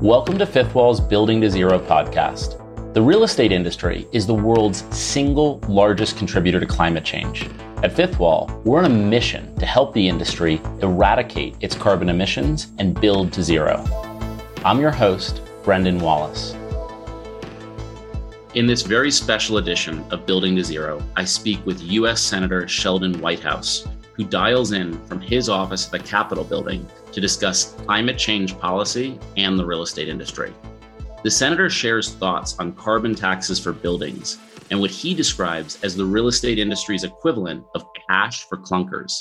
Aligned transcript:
Welcome 0.00 0.38
to 0.38 0.46
Fifth 0.46 0.74
Wall's 0.74 1.00
Building 1.00 1.40
to 1.40 1.50
Zero 1.50 1.78
podcast. 1.78 2.62
The 2.94 3.02
real 3.02 3.24
estate 3.24 3.50
industry 3.50 4.06
is 4.12 4.26
the 4.26 4.34
world's 4.34 4.84
single 4.96 5.58
largest 5.68 6.16
contributor 6.16 6.60
to 6.60 6.66
climate 6.66 7.04
change. 7.04 7.48
At 7.82 7.92
Fifth 7.92 8.18
Wall, 8.18 8.48
we're 8.64 8.78
on 8.78 8.84
a 8.84 8.88
mission 8.88 9.54
to 9.56 9.66
help 9.66 9.92
the 9.92 10.06
industry 10.06 10.60
eradicate 10.80 11.56
its 11.60 11.74
carbon 11.74 12.08
emissions 12.08 12.68
and 12.78 13.00
build 13.00 13.32
to 13.32 13.42
zero. 13.42 13.84
I'm 14.64 14.80
your 14.80 14.92
host, 14.92 15.40
Brendan 15.64 15.98
Wallace. 15.98 16.54
In 18.54 18.66
this 18.66 18.82
very 18.82 19.10
special 19.10 19.58
edition 19.58 20.04
of 20.10 20.24
Building 20.24 20.56
to 20.56 20.64
Zero, 20.64 21.02
I 21.16 21.24
speak 21.24 21.66
with 21.66 21.82
U.S. 21.82 22.22
Senator 22.22 22.66
Sheldon 22.66 23.20
Whitehouse, 23.20 23.86
who 24.16 24.24
dials 24.24 24.72
in 24.72 24.98
from 25.06 25.20
his 25.20 25.48
office 25.48 25.86
at 25.86 25.92
the 25.92 25.98
Capitol 25.98 26.44
building 26.44 26.86
to 27.12 27.20
discuss 27.20 27.74
climate 27.84 28.18
change 28.18 28.58
policy 28.58 29.18
and 29.36 29.58
the 29.58 29.64
real 29.64 29.82
estate 29.82 30.08
industry. 30.08 30.52
The 31.22 31.30
senator 31.30 31.68
shares 31.68 32.14
thoughts 32.14 32.58
on 32.58 32.72
carbon 32.72 33.14
taxes 33.14 33.58
for 33.58 33.72
buildings 33.72 34.38
and 34.70 34.80
what 34.80 34.90
he 34.90 35.14
describes 35.14 35.82
as 35.82 35.94
the 35.94 36.04
real 36.04 36.28
estate 36.28 36.58
industry's 36.58 37.04
equivalent 37.04 37.64
of 37.74 37.84
cash 38.08 38.44
for 38.48 38.58
clunkers. 38.58 39.12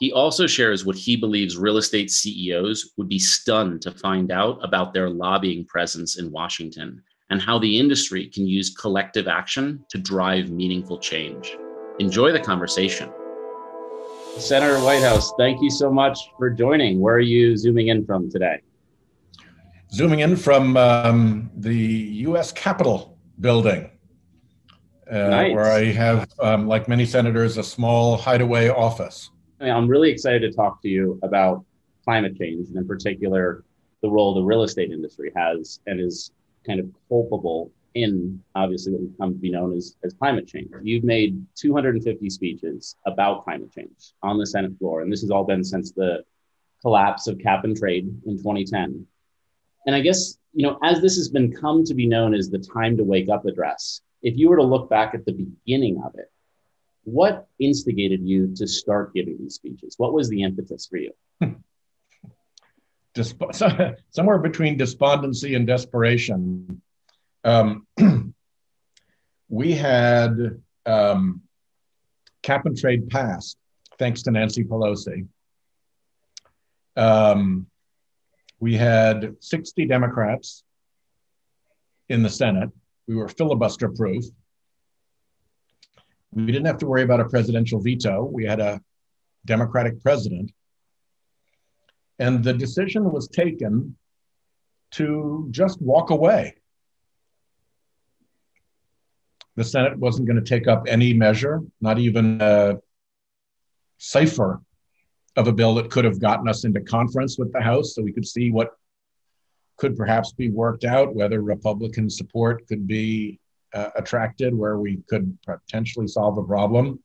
He 0.00 0.12
also 0.12 0.46
shares 0.46 0.84
what 0.84 0.96
he 0.96 1.16
believes 1.16 1.56
real 1.56 1.76
estate 1.76 2.10
CEOs 2.10 2.92
would 2.96 3.08
be 3.08 3.18
stunned 3.18 3.80
to 3.82 3.92
find 3.92 4.32
out 4.32 4.58
about 4.62 4.92
their 4.92 5.08
lobbying 5.08 5.64
presence 5.66 6.18
in 6.18 6.32
Washington 6.32 7.02
and 7.30 7.40
how 7.40 7.58
the 7.58 7.78
industry 7.78 8.26
can 8.26 8.46
use 8.46 8.74
collective 8.74 9.28
action 9.28 9.84
to 9.90 9.98
drive 9.98 10.50
meaningful 10.50 10.98
change. 10.98 11.56
Enjoy 12.00 12.32
the 12.32 12.40
conversation. 12.40 13.10
Senator 14.38 14.78
Whitehouse, 14.80 15.32
thank 15.38 15.62
you 15.62 15.70
so 15.70 15.90
much 15.90 16.18
for 16.36 16.50
joining. 16.50 17.00
Where 17.00 17.14
are 17.14 17.20
you 17.20 17.56
zooming 17.56 17.88
in 17.88 18.04
from 18.04 18.30
today? 18.30 18.60
Zooming 19.92 20.20
in 20.20 20.36
from 20.36 20.76
um, 20.76 21.50
the 21.56 21.74
U.S. 21.74 22.52
Capitol 22.52 23.16
building, 23.40 23.90
uh, 25.10 25.28
nice. 25.28 25.54
where 25.54 25.70
I 25.70 25.84
have, 25.84 26.28
um, 26.40 26.66
like 26.66 26.88
many 26.88 27.06
senators, 27.06 27.56
a 27.58 27.62
small 27.62 28.16
hideaway 28.16 28.68
office. 28.68 29.30
I 29.60 29.64
mean, 29.64 29.72
I'm 29.72 29.88
really 29.88 30.10
excited 30.10 30.40
to 30.42 30.52
talk 30.52 30.82
to 30.82 30.88
you 30.88 31.18
about 31.22 31.64
climate 32.04 32.36
change, 32.36 32.68
and 32.68 32.76
in 32.76 32.86
particular, 32.86 33.64
the 34.02 34.10
role 34.10 34.34
the 34.34 34.42
real 34.42 34.64
estate 34.64 34.90
industry 34.90 35.32
has 35.36 35.80
and 35.86 36.00
is 36.00 36.32
kind 36.66 36.80
of 36.80 36.86
culpable 37.08 37.70
in 37.94 38.42
obviously 38.54 38.92
what 38.92 39.02
would 39.02 39.18
come 39.18 39.32
to 39.32 39.38
be 39.38 39.50
known 39.50 39.76
as, 39.76 39.96
as 40.04 40.12
climate 40.14 40.46
change. 40.48 40.68
You've 40.82 41.04
made 41.04 41.44
250 41.54 42.28
speeches 42.28 42.96
about 43.06 43.44
climate 43.44 43.72
change 43.72 44.12
on 44.22 44.36
the 44.38 44.46
Senate 44.46 44.76
floor, 44.78 45.00
and 45.00 45.12
this 45.12 45.20
has 45.20 45.30
all 45.30 45.44
been 45.44 45.64
since 45.64 45.92
the 45.92 46.24
collapse 46.82 47.26
of 47.28 47.38
cap 47.38 47.64
and 47.64 47.76
trade 47.76 48.04
in 48.26 48.36
2010. 48.36 49.06
And 49.86 49.94
I 49.94 50.00
guess, 50.00 50.38
you 50.52 50.66
know, 50.66 50.78
as 50.82 51.00
this 51.00 51.16
has 51.16 51.28
been 51.28 51.52
come 51.52 51.84
to 51.84 51.94
be 51.94 52.06
known 52.06 52.34
as 52.34 52.50
the 52.50 52.58
time 52.58 52.96
to 52.96 53.04
wake 53.04 53.28
up 53.28 53.46
address, 53.46 54.02
if 54.22 54.36
you 54.36 54.48
were 54.48 54.56
to 54.56 54.62
look 54.62 54.90
back 54.90 55.14
at 55.14 55.24
the 55.24 55.32
beginning 55.32 56.02
of 56.04 56.14
it, 56.16 56.30
what 57.04 57.46
instigated 57.58 58.22
you 58.22 58.54
to 58.56 58.66
start 58.66 59.14
giving 59.14 59.36
these 59.38 59.54
speeches? 59.54 59.94
What 59.98 60.14
was 60.14 60.28
the 60.28 60.42
impetus 60.42 60.86
for 60.86 60.96
you? 60.96 61.12
Hmm. 61.40 61.52
Desp- 63.14 63.96
somewhere 64.10 64.38
between 64.38 64.76
despondency 64.76 65.54
and 65.54 65.66
desperation 65.66 66.80
um, 67.44 67.86
we 69.48 69.72
had 69.72 70.60
um, 70.86 71.42
cap 72.42 72.66
and 72.66 72.76
trade 72.76 73.08
passed 73.08 73.56
thanks 73.98 74.22
to 74.22 74.30
Nancy 74.30 74.64
Pelosi. 74.64 75.26
Um, 76.96 77.66
we 78.60 78.74
had 78.74 79.36
60 79.40 79.86
Democrats 79.86 80.62
in 82.08 82.22
the 82.22 82.30
Senate. 82.30 82.70
We 83.06 83.14
were 83.16 83.28
filibuster 83.28 83.88
proof. 83.90 84.24
We 86.32 86.46
didn't 86.46 86.66
have 86.66 86.78
to 86.78 86.86
worry 86.86 87.02
about 87.02 87.20
a 87.20 87.26
presidential 87.26 87.80
veto. 87.80 88.24
We 88.24 88.44
had 88.44 88.60
a 88.60 88.80
Democratic 89.44 90.02
president. 90.02 90.52
And 92.18 92.42
the 92.42 92.52
decision 92.52 93.10
was 93.12 93.28
taken 93.28 93.96
to 94.92 95.48
just 95.50 95.80
walk 95.82 96.10
away 96.10 96.54
the 99.56 99.64
Senate 99.64 99.98
wasn't 99.98 100.26
going 100.26 100.42
to 100.42 100.48
take 100.48 100.66
up 100.66 100.84
any 100.88 101.14
measure, 101.14 101.62
not 101.80 101.98
even 101.98 102.40
a 102.40 102.78
cipher 103.98 104.60
of 105.36 105.48
a 105.48 105.52
bill 105.52 105.74
that 105.74 105.90
could 105.90 106.04
have 106.04 106.20
gotten 106.20 106.48
us 106.48 106.64
into 106.64 106.80
conference 106.80 107.38
with 107.38 107.52
the 107.52 107.60
House 107.60 107.94
so 107.94 108.02
we 108.02 108.12
could 108.12 108.26
see 108.26 108.50
what 108.50 108.70
could 109.76 109.96
perhaps 109.96 110.32
be 110.32 110.50
worked 110.50 110.84
out, 110.84 111.14
whether 111.14 111.40
Republican 111.40 112.08
support 112.08 112.66
could 112.68 112.86
be 112.86 113.40
uh, 113.72 113.90
attracted, 113.96 114.54
where 114.54 114.78
we 114.78 114.98
could 115.08 115.36
potentially 115.44 116.06
solve 116.06 116.38
a 116.38 116.44
problem. 116.44 117.00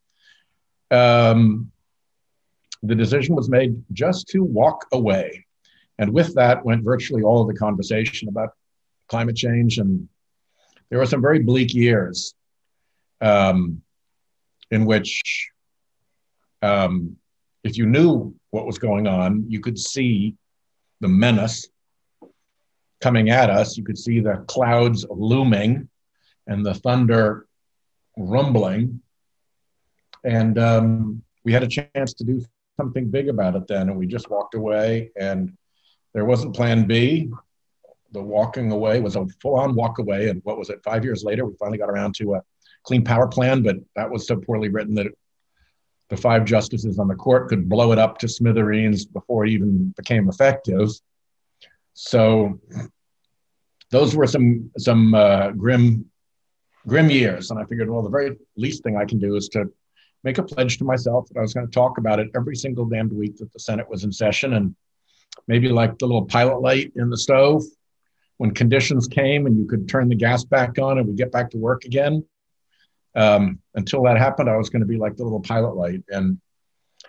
Um, 0.92 1.72
the 2.84 2.96
decision 2.96 3.36
was 3.36 3.50
made 3.50 3.84
just 3.92 4.28
to 4.30 4.44
walk 4.44 4.86
away. 4.92 5.46
And 5.98 6.14
with 6.14 6.34
that 6.36 6.64
went 6.64 6.84
virtually 6.84 7.24
all 7.24 7.42
of 7.42 7.48
the 7.48 7.60
conversation 7.60 8.30
about 8.30 8.50
climate 9.08 9.36
change. 9.36 9.80
And 9.80 10.08
there 10.90 11.00
were 11.00 11.06
some 11.06 11.22
very 11.22 11.40
bleak 11.40 11.74
years 11.74 12.36
um, 13.22 13.82
in 14.72 14.86
which, 14.86 15.50
um, 16.62 17.18
if 17.64 17.78
you 17.78 17.86
knew 17.86 18.34
what 18.52 18.66
was 18.66 18.78
going 18.78 19.08
on, 19.08 19.46
you 19.48 19.60
could 19.60 19.78
see 19.78 20.36
the 21.02 21.08
menace 21.08 21.68
coming 23.02 23.30
at 23.30 23.50
us. 23.50 23.78
You 23.78 23.84
could 23.84 23.98
see 23.98 24.20
the 24.20 24.44
clouds 24.48 25.06
looming 25.10 25.90
and 26.48 26.66
the 26.66 26.74
thunder 26.74 27.48
rumbling. 28.18 29.02
And 30.24 30.58
um, 30.60 31.24
we 31.46 31.54
had 31.54 31.64
a 31.64 31.68
chance 31.68 32.14
to 32.16 32.24
do 32.24 32.44
something 32.78 33.10
big 33.10 33.30
about 33.30 33.56
it 33.56 33.68
then. 33.68 33.90
And 33.90 33.98
we 33.98 34.06
just 34.08 34.30
walked 34.30 34.56
away, 34.56 35.12
and 35.16 35.56
there 36.14 36.26
wasn't 36.26 36.56
plan 36.56 36.86
B. 36.86 37.32
The 38.12 38.22
walking 38.22 38.72
away 38.72 39.00
was 39.00 39.16
a 39.16 39.28
full 39.42 39.56
on 39.56 39.76
walk 39.76 40.00
away. 40.00 40.30
And 40.30 40.42
what 40.44 40.58
was 40.58 40.70
it? 40.70 40.84
Five 40.84 41.04
years 41.04 41.24
later, 41.24 41.46
we 41.46 41.54
finally 41.60 41.78
got 41.78 41.90
around 41.90 42.16
to 42.16 42.36
a 42.36 42.44
Clean 42.84 43.04
Power 43.04 43.28
Plan, 43.28 43.62
but 43.62 43.78
that 43.96 44.10
was 44.10 44.28
so 44.28 44.36
poorly 44.36 44.70
written 44.70 44.96
that 44.96 45.08
the 46.10 46.18
five 46.18 46.46
justices 46.46 46.98
on 46.98 47.08
the 47.08 47.16
court 47.16 47.50
could 47.50 47.70
blow 47.70 47.92
it 47.92 48.00
up 48.00 48.18
to 48.20 48.28
smithereens 48.28 49.06
before 49.06 49.46
it 49.46 49.52
even 49.52 49.94
became 49.96 50.28
effective. 50.28 50.90
So 51.94 52.60
those 53.92 54.16
were 54.16 54.28
some 54.28 54.72
some 54.78 55.14
uh, 55.14 55.52
grim 55.52 56.06
grim 56.88 57.10
years, 57.10 57.52
and 57.52 57.60
I 57.60 57.66
figured, 57.66 57.90
well, 57.90 58.02
the 58.02 58.10
very 58.10 58.38
least 58.56 58.84
thing 58.84 58.98
I 58.98 59.06
can 59.06 59.20
do 59.20 59.36
is 59.36 59.50
to 59.50 59.72
make 60.24 60.38
a 60.38 60.44
pledge 60.44 60.78
to 60.80 60.84
myself 60.84 61.28
that 61.30 61.38
I 61.38 61.42
was 61.42 61.54
going 61.54 61.68
to 61.68 61.72
talk 61.72 61.98
about 61.98 62.20
it 62.20 62.30
every 62.36 62.56
single 62.56 62.86
damned 62.86 63.14
week 63.14 63.38
that 63.38 63.54
the 63.54 63.60
Senate 63.60 63.90
was 63.90 64.04
in 64.04 64.12
session, 64.12 64.54
and 64.54 64.76
maybe 65.48 65.70
like 65.70 65.98
the 65.98 66.08
little 66.08 66.26
pilot 66.26 66.62
light 66.62 66.92
in 66.96 67.10
the 67.10 67.18
stove 67.18 67.64
when 68.38 68.52
conditions 68.52 69.08
came 69.08 69.46
and 69.46 69.58
you 69.58 69.66
could 69.66 69.88
turn 69.88 70.08
the 70.08 70.16
gas 70.16 70.46
back 70.46 70.80
on 70.80 70.98
and 70.98 71.08
we 71.08 71.14
get 71.14 71.32
back 71.32 71.52
to 71.52 71.58
work 71.58 71.84
again 71.84 72.24
um, 73.20 73.60
until 73.76 74.02
that 74.04 74.18
happened, 74.18 74.50
I 74.50 74.56
was 74.56 74.70
going 74.70 74.80
to 74.80 74.88
be 74.88 74.98
like 74.98 75.18
the 75.18 75.24
little 75.24 75.42
pilot 75.42 75.76
light. 75.76 76.02
And 76.08 76.40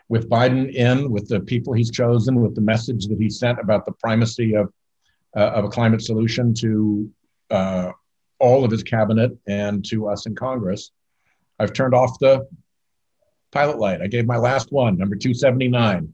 with 0.09 0.29
Biden 0.29 0.75
in, 0.75 1.09
with 1.09 1.29
the 1.29 1.39
people 1.39 1.73
he's 1.73 1.91
chosen, 1.91 2.41
with 2.43 2.57
the 2.57 2.61
message 2.61 3.07
that 3.07 3.19
he 3.19 3.31
sent 3.31 3.61
about 3.61 3.87
the 3.87 3.93
primacy 3.93 4.55
of, 4.55 4.73
uh, 5.37 5.51
of 5.51 5.65
a 5.65 5.69
climate 5.69 6.03
solution 6.03 6.53
to 6.55 7.09
uh, 7.51 7.93
all 8.41 8.65
of 8.65 8.73
his 8.73 8.83
cabinet 8.83 9.39
and 9.47 9.85
to 9.87 10.09
us 10.09 10.27
in 10.27 10.35
Congress, 10.35 10.91
I've 11.61 11.73
turned 11.73 11.95
off 11.95 12.19
the 12.19 12.49
pilot 13.53 13.79
light. 13.79 14.03
I 14.03 14.09
gave 14.09 14.27
my 14.27 14.37
last 14.37 14.73
one, 14.73 14.99
number 14.99 15.15
279. 15.15 16.13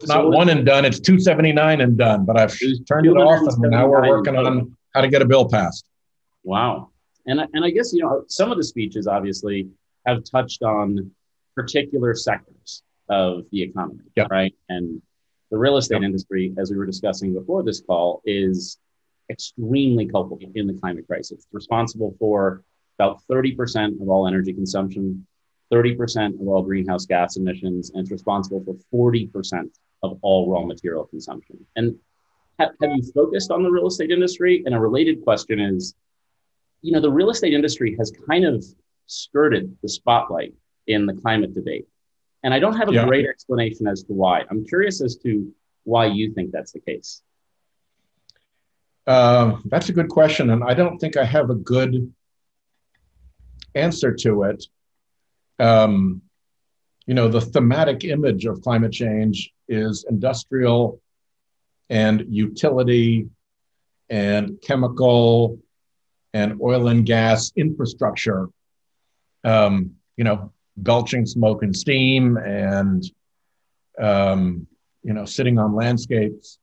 It's 0.00 0.08
not 0.08 0.30
one 0.30 0.50
and 0.50 0.66
done, 0.66 0.84
it's 0.84 1.00
279 1.00 1.80
and 1.80 1.96
done, 1.96 2.26
but 2.26 2.38
I've 2.38 2.56
turned 2.86 3.06
it 3.06 3.16
off 3.16 3.40
and 3.48 3.70
now 3.70 3.88
we're 3.88 4.06
working 4.06 4.36
on 4.36 4.76
how 4.94 5.00
to 5.00 5.08
get 5.08 5.22
a 5.22 5.26
bill 5.26 5.48
passed. 5.48 5.86
Wow. 6.44 6.90
And, 7.28 7.40
and 7.52 7.64
I 7.64 7.70
guess, 7.70 7.92
you 7.92 8.02
know, 8.02 8.24
some 8.26 8.50
of 8.50 8.56
the 8.56 8.64
speeches 8.64 9.06
obviously 9.06 9.68
have 10.06 10.24
touched 10.24 10.62
on 10.62 11.10
particular 11.54 12.14
sectors 12.14 12.82
of 13.08 13.42
the 13.52 13.62
economy, 13.62 14.00
right? 14.30 14.54
And 14.68 15.02
the 15.50 15.58
real 15.58 15.76
estate 15.76 16.02
industry, 16.02 16.54
as 16.58 16.70
we 16.70 16.76
were 16.76 16.86
discussing 16.86 17.34
before 17.34 17.62
this 17.62 17.80
call, 17.80 18.22
is 18.24 18.78
extremely 19.30 20.06
culpable 20.06 20.50
in 20.54 20.66
the 20.66 20.74
climate 20.74 21.06
crisis. 21.06 21.32
It's 21.32 21.46
responsible 21.52 22.16
for 22.18 22.64
about 22.98 23.22
30% 23.30 24.00
of 24.00 24.08
all 24.08 24.26
energy 24.26 24.52
consumption, 24.52 25.26
30% 25.72 26.40
of 26.40 26.48
all 26.48 26.62
greenhouse 26.62 27.06
gas 27.06 27.36
emissions, 27.36 27.90
and 27.90 28.00
it's 28.00 28.10
responsible 28.10 28.64
for 28.64 29.12
40% 29.12 29.70
of 30.02 30.18
all 30.22 30.50
raw 30.50 30.64
material 30.64 31.04
consumption. 31.04 31.64
And 31.76 31.96
have, 32.58 32.70
have 32.82 32.90
you 32.94 33.02
focused 33.14 33.50
on 33.50 33.62
the 33.62 33.70
real 33.70 33.86
estate 33.86 34.10
industry? 34.10 34.62
And 34.64 34.74
a 34.74 34.80
related 34.80 35.22
question 35.22 35.60
is 35.60 35.94
you 36.82 36.92
know, 36.92 37.00
the 37.00 37.10
real 37.10 37.30
estate 37.30 37.54
industry 37.54 37.96
has 37.98 38.12
kind 38.28 38.44
of 38.44 38.64
skirted 39.06 39.76
the 39.82 39.88
spotlight 39.88 40.54
in 40.86 41.06
the 41.06 41.14
climate 41.14 41.54
debate. 41.54 41.86
And 42.42 42.54
I 42.54 42.58
don't 42.58 42.76
have 42.76 42.88
a 42.88 42.92
yeah. 42.92 43.06
great 43.06 43.26
explanation 43.26 43.86
as 43.86 44.04
to 44.04 44.12
why. 44.12 44.44
I'm 44.50 44.64
curious 44.64 45.00
as 45.00 45.16
to 45.18 45.52
why 45.84 46.06
you 46.06 46.32
think 46.34 46.52
that's 46.52 46.72
the 46.72 46.80
case. 46.80 47.22
Uh, 49.06 49.56
that's 49.64 49.88
a 49.88 49.92
good 49.92 50.08
question, 50.08 50.50
and 50.50 50.62
I 50.62 50.74
don't 50.74 50.98
think 50.98 51.16
I 51.16 51.24
have 51.24 51.48
a 51.48 51.54
good 51.54 52.12
answer 53.74 54.12
to 54.14 54.42
it. 54.42 54.66
Um, 55.58 56.22
you 57.06 57.14
know, 57.14 57.26
the 57.26 57.40
thematic 57.40 58.04
image 58.04 58.44
of 58.44 58.60
climate 58.60 58.92
change 58.92 59.50
is 59.66 60.04
industrial 60.08 61.00
and 61.88 62.26
utility 62.28 63.30
and 64.10 64.60
chemical 64.60 65.58
and 66.34 66.60
oil 66.60 66.88
and 66.88 67.06
gas 67.06 67.52
infrastructure, 67.56 68.48
um, 69.44 69.94
you 70.16 70.24
know, 70.24 70.52
belching 70.76 71.26
smoke 71.26 71.62
and 71.62 71.74
steam 71.74 72.36
and, 72.36 73.04
um, 73.98 74.66
you 75.02 75.12
know, 75.12 75.24
sitting 75.24 75.58
on 75.58 75.74
landscapes. 75.74 76.58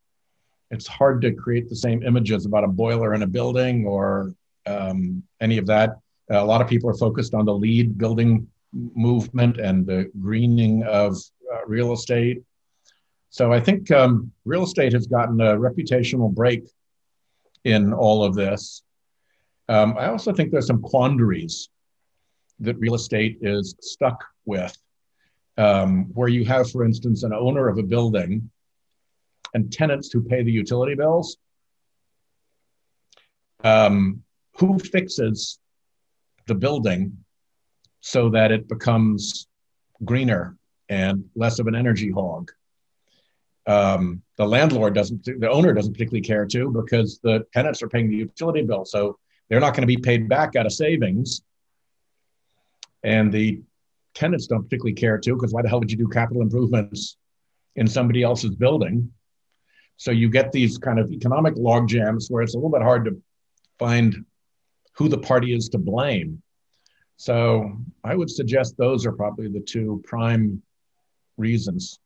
It's 0.72 0.88
hard 0.88 1.22
to 1.22 1.32
create 1.32 1.70
the 1.70 1.76
same 1.76 2.04
images 2.04 2.46
about 2.46 2.64
a 2.64 2.68
boiler 2.68 3.14
in 3.14 3.24
a 3.24 3.28
building 3.28 3.86
or 3.86 4.34
um, 4.66 5.24
any 5.42 5.58
of 5.58 5.68
that. 5.68 5.98
A 6.30 6.44
lot 6.44 6.62
of 6.62 6.68
people 6.68 6.90
are 6.90 6.96
focused 6.98 7.34
on 7.34 7.46
the 7.46 7.54
LEED 7.54 7.98
building 7.98 8.48
movement 8.74 9.58
and 9.58 9.86
the 9.86 10.12
greening 10.20 10.84
of 10.84 11.16
uh, 11.54 11.66
real 11.68 11.94
estate. 11.94 12.42
So 13.30 13.52
I 13.52 13.60
think 13.60 13.92
um, 13.92 14.32
real 14.44 14.64
estate 14.64 14.94
has 14.94 15.08
gotten 15.08 15.40
a 15.42 15.56
reputational 15.58 16.34
break 16.34 16.64
in 17.64 17.94
all 17.94 18.24
of 18.24 18.34
this. 18.34 18.82
Um, 19.68 19.96
I 19.98 20.08
also 20.08 20.32
think 20.32 20.52
there's 20.52 20.68
some 20.68 20.82
quandaries 20.82 21.70
that 22.60 22.78
real 22.78 22.96
estate 22.96 23.40
is 23.42 23.76
stuck 23.82 24.24
with, 24.46 24.76
um, 25.58 26.06
where 26.14 26.28
you 26.28 26.46
have, 26.46 26.70
for 26.70 26.86
instance, 26.86 27.24
an 27.24 27.34
owner 27.34 27.68
of 27.68 27.78
a 27.78 27.84
building 27.84 28.50
and 29.54 29.72
tenants 29.72 30.12
who 30.12 30.22
pay 30.22 30.44
the 30.44 30.52
utility 30.52 30.96
bills. 30.96 31.38
Um, 33.64 34.24
who 34.58 34.78
fixes 34.78 35.60
the 36.46 36.56
building 36.56 37.18
so 38.02 38.30
that 38.30 38.52
it 38.52 38.70
becomes 38.70 39.48
greener 40.04 40.56
and 40.88 41.26
less 41.36 41.58
of 41.58 41.68
an 41.68 41.76
energy 41.76 42.12
hog? 42.12 42.52
um, 43.68 44.22
the 44.38 44.46
landlord 44.46 44.94
doesn't, 44.94 45.26
the 45.26 45.50
owner 45.50 45.74
doesn't 45.74 45.94
particularly 45.94 46.22
care 46.22 46.46
to 46.46 46.70
because 46.72 47.20
the 47.24 47.46
tenants 47.54 47.82
are 47.82 47.90
paying 47.90 48.10
the 48.10 48.16
utility 48.16 48.62
bill. 48.62 48.86
So 48.86 49.18
they're 49.50 49.60
not 49.60 49.74
going 49.74 49.82
to 49.82 49.88
be 49.88 49.98
paid 49.98 50.28
back 50.28 50.56
out 50.56 50.66
of 50.66 50.74
savings. 50.74 51.42
And 53.04 53.32
the 53.32 53.62
tenants 54.16 54.48
don't 54.48 54.64
particularly 54.64 54.94
care 54.94 55.18
to 55.18 55.36
because 55.36 55.54
why 55.54 55.62
the 55.62 55.70
hell 55.70 55.80
would 55.80 55.92
you 55.92 55.98
do 55.98 56.08
capital 56.08 56.42
improvements 56.42 57.18
in 57.76 57.88
somebody 57.88 58.24
else's 58.24 58.56
building? 58.56 59.12
So 59.98 60.12
you 60.12 60.30
get 60.30 60.52
these 60.52 60.78
kind 60.78 61.00
of 61.00 61.12
economic 61.12 61.54
log 61.58 61.88
jams 61.88 62.30
where 62.30 62.42
it's 62.42 62.56
a 62.56 62.58
little 62.58 62.72
bit 62.72 62.82
hard 62.82 63.06
to 63.06 63.22
find 63.80 64.26
who 64.94 65.08
the 65.08 65.18
party 65.18 65.56
is 65.56 65.70
to 65.70 65.78
blame. 65.78 66.42
So 67.18 67.78
I 68.04 68.16
would 68.16 68.30
suggest 68.30 68.78
those 68.78 69.06
are 69.06 69.12
probably 69.12 69.48
the 69.48 69.62
two 69.62 70.02
prime 70.06 70.62
reasons. 71.38 72.00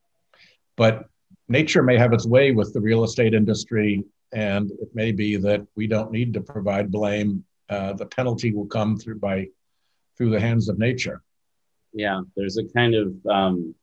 But 0.75 1.05
nature 1.47 1.83
may 1.83 1.97
have 1.97 2.13
its 2.13 2.27
way 2.27 2.51
with 2.51 2.73
the 2.73 2.81
real 2.81 3.03
estate 3.03 3.33
industry, 3.33 4.03
and 4.31 4.71
it 4.71 4.89
may 4.93 5.11
be 5.11 5.35
that 5.37 5.65
we 5.75 5.87
don't 5.87 6.11
need 6.11 6.33
to 6.33 6.41
provide 6.41 6.91
blame. 6.91 7.43
Uh, 7.69 7.93
the 7.93 8.05
penalty 8.05 8.51
will 8.51 8.65
come 8.65 8.97
through 8.97 9.19
by 9.19 9.47
through 10.17 10.29
the 10.29 10.39
hands 10.39 10.69
of 10.69 10.77
nature. 10.77 11.21
Yeah, 11.93 12.21
there's 12.35 12.57
a 12.57 12.65
kind 12.65 12.93
of 12.93 13.13
um, 13.27 13.73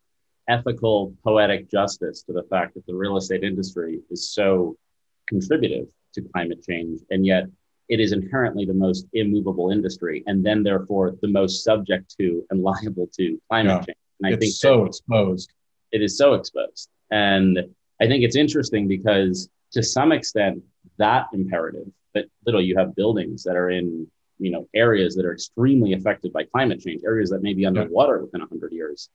ethical, 0.49 1.15
poetic 1.25 1.71
justice 1.71 2.23
to 2.25 2.33
the 2.33 2.45
fact 2.45 2.75
that 2.75 2.87
the 2.87 2.95
real 2.95 3.17
estate 3.17 3.43
industry 3.43 4.01
is 4.11 4.33
so 4.33 4.77
contributive 5.29 5.87
to 6.15 6.23
climate 6.33 6.63
change, 6.69 7.01
and 7.11 7.25
yet 7.27 7.45
it 7.89 8.01
is 8.01 8.13
inherently 8.13 8.65
the 8.65 8.75
most 8.75 9.07
immovable 9.13 9.71
industry, 9.71 10.23
and 10.27 10.45
then 10.45 10.63
therefore 10.63 11.15
the 11.23 11.29
most 11.29 11.65
subject 11.65 12.15
to 12.19 12.45
and 12.51 12.63
liable 12.63 13.09
to 13.17 13.41
climate 13.49 13.71
yeah. 13.71 13.79
change. 13.79 13.99
And 14.21 14.27
I 14.27 14.31
it's 14.31 14.41
think 14.41 14.53
so 14.55 14.85
exposed. 14.85 15.53
It 15.93 16.03
is 16.03 16.17
so 16.19 16.35
exposed. 16.35 16.89
And 17.11 17.59
I 18.01 18.07
think 18.07 18.25
it's 18.25 18.37
interesting 18.37 18.89
because 18.89 19.49
to 19.73 19.83
some 19.83 20.13
extent, 20.13 20.63
that 20.99 21.27
imperative 21.33 21.89
that 22.17 22.27
little 22.47 22.63
you 22.63 22.77
have 22.77 22.97
buildings 22.97 23.45
that 23.45 23.57
are 23.57 23.71
in 23.71 24.07
you 24.39 24.51
know 24.51 24.69
areas 24.75 25.15
that 25.15 25.25
are 25.25 25.33
extremely 25.33 25.93
affected 25.93 26.33
by 26.33 26.45
climate 26.45 26.81
change, 26.81 27.03
areas 27.05 27.31
that 27.31 27.43
may 27.43 27.55
be 27.55 27.65
underwater 27.65 28.19
within 28.21 28.41
100 28.41 28.73
years. 28.73 29.09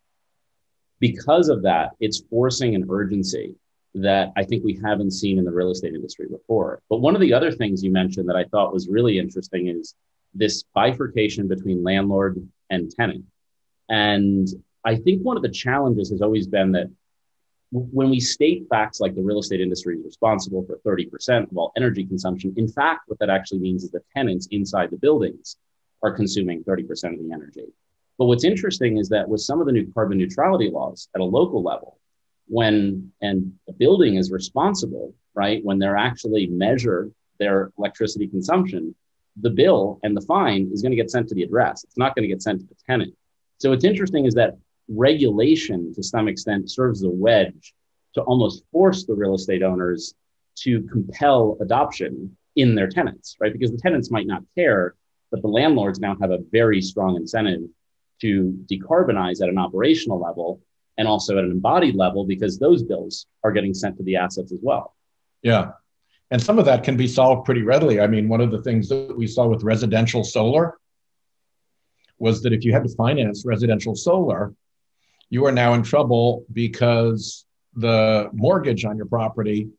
Because 0.99 1.49
of 1.49 1.63
that, 1.63 1.91
it's 1.99 2.23
forcing 2.29 2.75
an 2.75 2.87
urgency 2.89 3.55
that 3.95 4.31
I 4.37 4.43
think 4.43 4.63
we 4.63 4.79
haven't 4.83 5.11
seen 5.11 5.37
in 5.37 5.43
the 5.43 5.51
real 5.51 5.71
estate 5.71 5.95
industry 5.95 6.27
before. 6.29 6.81
But 6.89 7.01
one 7.01 7.15
of 7.15 7.21
the 7.21 7.33
other 7.33 7.51
things 7.51 7.83
you 7.83 7.91
mentioned 7.91 8.29
that 8.29 8.35
I 8.35 8.45
thought 8.45 8.73
was 8.73 8.87
really 8.87 9.19
interesting 9.19 9.67
is 9.67 9.95
this 10.33 10.63
bifurcation 10.73 11.47
between 11.47 11.83
landlord 11.83 12.47
and 12.69 12.89
tenant. 12.89 13.25
And 13.89 14.47
I 14.85 14.95
think 14.95 15.23
one 15.23 15.37
of 15.37 15.43
the 15.43 15.49
challenges 15.49 16.09
has 16.11 16.21
always 16.21 16.47
been 16.47 16.71
that 16.71 16.89
when 17.71 18.09
we 18.09 18.19
state 18.19 18.67
facts 18.69 18.99
like 18.99 19.15
the 19.15 19.21
real 19.21 19.39
estate 19.39 19.61
industry 19.61 19.97
is 19.97 20.03
responsible 20.03 20.65
for 20.65 20.77
30% 20.85 21.49
of 21.49 21.57
all 21.57 21.71
energy 21.77 22.05
consumption, 22.05 22.53
in 22.57 22.67
fact, 22.67 23.03
what 23.07 23.17
that 23.19 23.29
actually 23.29 23.59
means 23.59 23.83
is 23.83 23.91
the 23.91 24.01
tenants 24.15 24.47
inside 24.51 24.91
the 24.91 24.97
buildings 24.97 25.55
are 26.03 26.11
consuming 26.11 26.63
30% 26.63 27.13
of 27.13 27.19
the 27.19 27.31
energy. 27.31 27.65
But 28.17 28.25
what's 28.25 28.43
interesting 28.43 28.97
is 28.97 29.07
that 29.09 29.27
with 29.27 29.41
some 29.41 29.61
of 29.61 29.67
the 29.67 29.71
new 29.71 29.89
carbon 29.93 30.17
neutrality 30.17 30.69
laws 30.69 31.07
at 31.15 31.21
a 31.21 31.25
local 31.25 31.63
level, 31.63 31.97
when 32.47 33.11
and 33.21 33.53
a 33.69 33.71
building 33.71 34.15
is 34.15 34.31
responsible, 34.31 35.13
right, 35.33 35.63
when 35.63 35.79
they're 35.79 35.97
actually 35.97 36.47
measure 36.47 37.09
their 37.39 37.71
electricity 37.77 38.27
consumption, 38.27 38.93
the 39.37 39.49
bill 39.49 39.99
and 40.03 40.15
the 40.15 40.21
fine 40.21 40.69
is 40.73 40.81
going 40.81 40.91
to 40.91 40.97
get 40.97 41.09
sent 41.09 41.29
to 41.29 41.35
the 41.35 41.43
address. 41.43 41.85
It's 41.85 41.97
not 41.97 42.15
going 42.15 42.23
to 42.23 42.27
get 42.27 42.41
sent 42.41 42.59
to 42.59 42.67
the 42.67 42.75
tenant. 42.85 43.15
So 43.59 43.69
what's 43.69 43.85
interesting 43.85 44.25
is 44.25 44.33
that 44.33 44.57
regulation 44.93 45.93
to 45.93 46.03
some 46.03 46.27
extent 46.27 46.69
serves 46.69 47.01
as 47.01 47.07
a 47.07 47.09
wedge 47.09 47.73
to 48.15 48.21
almost 48.21 48.63
force 48.71 49.05
the 49.05 49.13
real 49.13 49.35
estate 49.35 49.63
owners 49.63 50.13
to 50.55 50.81
compel 50.83 51.57
adoption 51.61 52.35
in 52.55 52.75
their 52.75 52.87
tenants, 52.87 53.37
right? 53.39 53.53
Because 53.53 53.71
the 53.71 53.77
tenants 53.77 54.11
might 54.11 54.27
not 54.27 54.43
care, 54.55 54.95
but 55.31 55.41
the 55.41 55.47
landlords 55.47 55.99
now 55.99 56.15
have 56.19 56.31
a 56.31 56.39
very 56.51 56.81
strong 56.81 57.15
incentive 57.15 57.61
to 58.21 58.57
decarbonize 58.69 59.41
at 59.41 59.49
an 59.49 59.57
operational 59.57 60.19
level 60.19 60.61
and 60.97 61.07
also 61.07 61.37
at 61.37 61.43
an 61.43 61.51
embodied 61.51 61.95
level 61.95 62.25
because 62.25 62.59
those 62.59 62.83
bills 62.83 63.25
are 63.43 63.51
getting 63.51 63.73
sent 63.73 63.97
to 63.97 64.03
the 64.03 64.17
assets 64.17 64.51
as 64.51 64.59
well. 64.61 64.93
Yeah. 65.41 65.71
And 66.29 66.41
some 66.41 66.59
of 66.59 66.65
that 66.65 66.83
can 66.83 66.97
be 66.97 67.07
solved 67.07 67.45
pretty 67.45 67.63
readily. 67.63 67.99
I 67.99 68.07
mean, 68.07 68.29
one 68.29 68.41
of 68.41 68.51
the 68.51 68.61
things 68.61 68.87
that 68.89 69.15
we 69.17 69.27
saw 69.27 69.47
with 69.47 69.63
residential 69.63 70.23
solar 70.23 70.77
was 72.19 72.43
that 72.43 72.53
if 72.53 72.63
you 72.63 72.71
had 72.71 72.83
to 72.83 72.95
finance 72.95 73.43
residential 73.45 73.95
solar, 73.95 74.53
you 75.31 75.45
are 75.45 75.51
now 75.51 75.73
in 75.73 75.81
trouble 75.81 76.45
because 76.51 77.45
the 77.73 78.29
mortgage 78.33 78.83
on 78.85 78.97
your 78.97 79.05
property 79.05 79.69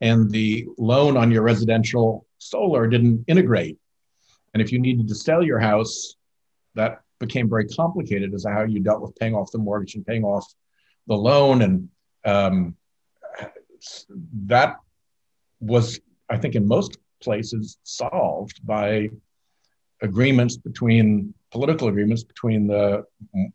and 0.00 0.30
the 0.30 0.66
loan 0.78 1.16
on 1.16 1.30
your 1.32 1.42
residential 1.42 2.26
solar 2.38 2.86
didn't 2.86 3.24
integrate. 3.26 3.76
And 4.54 4.62
if 4.62 4.70
you 4.70 4.78
needed 4.78 5.08
to 5.08 5.14
sell 5.14 5.42
your 5.42 5.58
house, 5.58 6.14
that 6.76 7.00
became 7.18 7.48
very 7.50 7.66
complicated 7.66 8.32
as 8.34 8.44
to 8.44 8.50
how 8.50 8.62
you 8.62 8.78
dealt 8.80 9.02
with 9.02 9.16
paying 9.16 9.34
off 9.34 9.50
the 9.50 9.58
mortgage 9.58 9.96
and 9.96 10.06
paying 10.06 10.24
off 10.24 10.46
the 11.08 11.16
loan. 11.16 11.62
And 11.62 11.88
um, 12.24 12.76
that 14.46 14.76
was, 15.58 15.98
I 16.30 16.36
think, 16.36 16.54
in 16.54 16.68
most 16.68 16.98
places 17.20 17.78
solved 17.82 18.64
by 18.64 19.10
agreements 20.00 20.56
between 20.56 21.34
political 21.54 21.86
agreements 21.86 22.24
between 22.24 22.66
the 22.66 23.04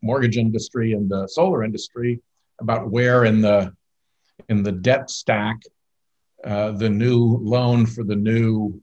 mortgage 0.01 0.37
industry 0.37 0.93
and 0.93 1.09
the 1.09 1.27
solar 1.27 1.63
industry 1.65 2.21
about 2.61 2.89
where 2.89 3.25
in 3.25 3.41
the 3.41 3.73
in 4.47 4.63
the 4.63 4.71
debt 4.71 5.09
stack 5.09 5.57
uh, 6.45 6.71
the 6.71 6.89
new 6.89 7.37
loan 7.41 7.85
for 7.85 8.05
the 8.05 8.15
new 8.15 8.81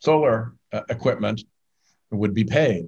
solar 0.00 0.52
uh, 0.74 0.82
equipment 0.90 1.42
would 2.10 2.34
be 2.34 2.44
paid. 2.44 2.86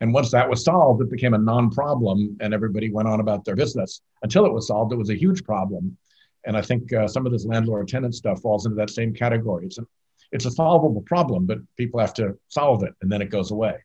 And 0.00 0.14
once 0.14 0.30
that 0.30 0.48
was 0.48 0.64
solved, 0.64 1.02
it 1.02 1.10
became 1.10 1.34
a 1.34 1.38
non-problem, 1.52 2.38
and 2.40 2.54
everybody 2.54 2.90
went 2.90 3.08
on 3.08 3.20
about 3.20 3.44
their 3.44 3.54
business. 3.54 4.00
Until 4.22 4.46
it 4.46 4.52
was 4.52 4.68
solved, 4.68 4.94
it 4.94 4.96
was 4.96 5.10
a 5.10 5.18
huge 5.24 5.44
problem. 5.44 5.98
And 6.46 6.56
I 6.56 6.62
think 6.62 6.90
uh, 6.94 7.06
some 7.06 7.26
of 7.26 7.32
this 7.32 7.44
landlord-tenant 7.44 8.14
stuff 8.14 8.40
falls 8.40 8.64
into 8.64 8.76
that 8.76 8.88
same 8.88 9.12
category. 9.12 9.66
It's 9.66 9.76
a, 9.76 9.84
it's 10.32 10.46
a 10.46 10.50
solvable 10.50 11.02
problem, 11.02 11.44
but 11.44 11.58
people 11.76 12.00
have 12.00 12.14
to 12.14 12.38
solve 12.48 12.82
it, 12.82 12.94
and 13.02 13.12
then 13.12 13.20
it 13.20 13.28
goes 13.28 13.50
away. 13.50 13.76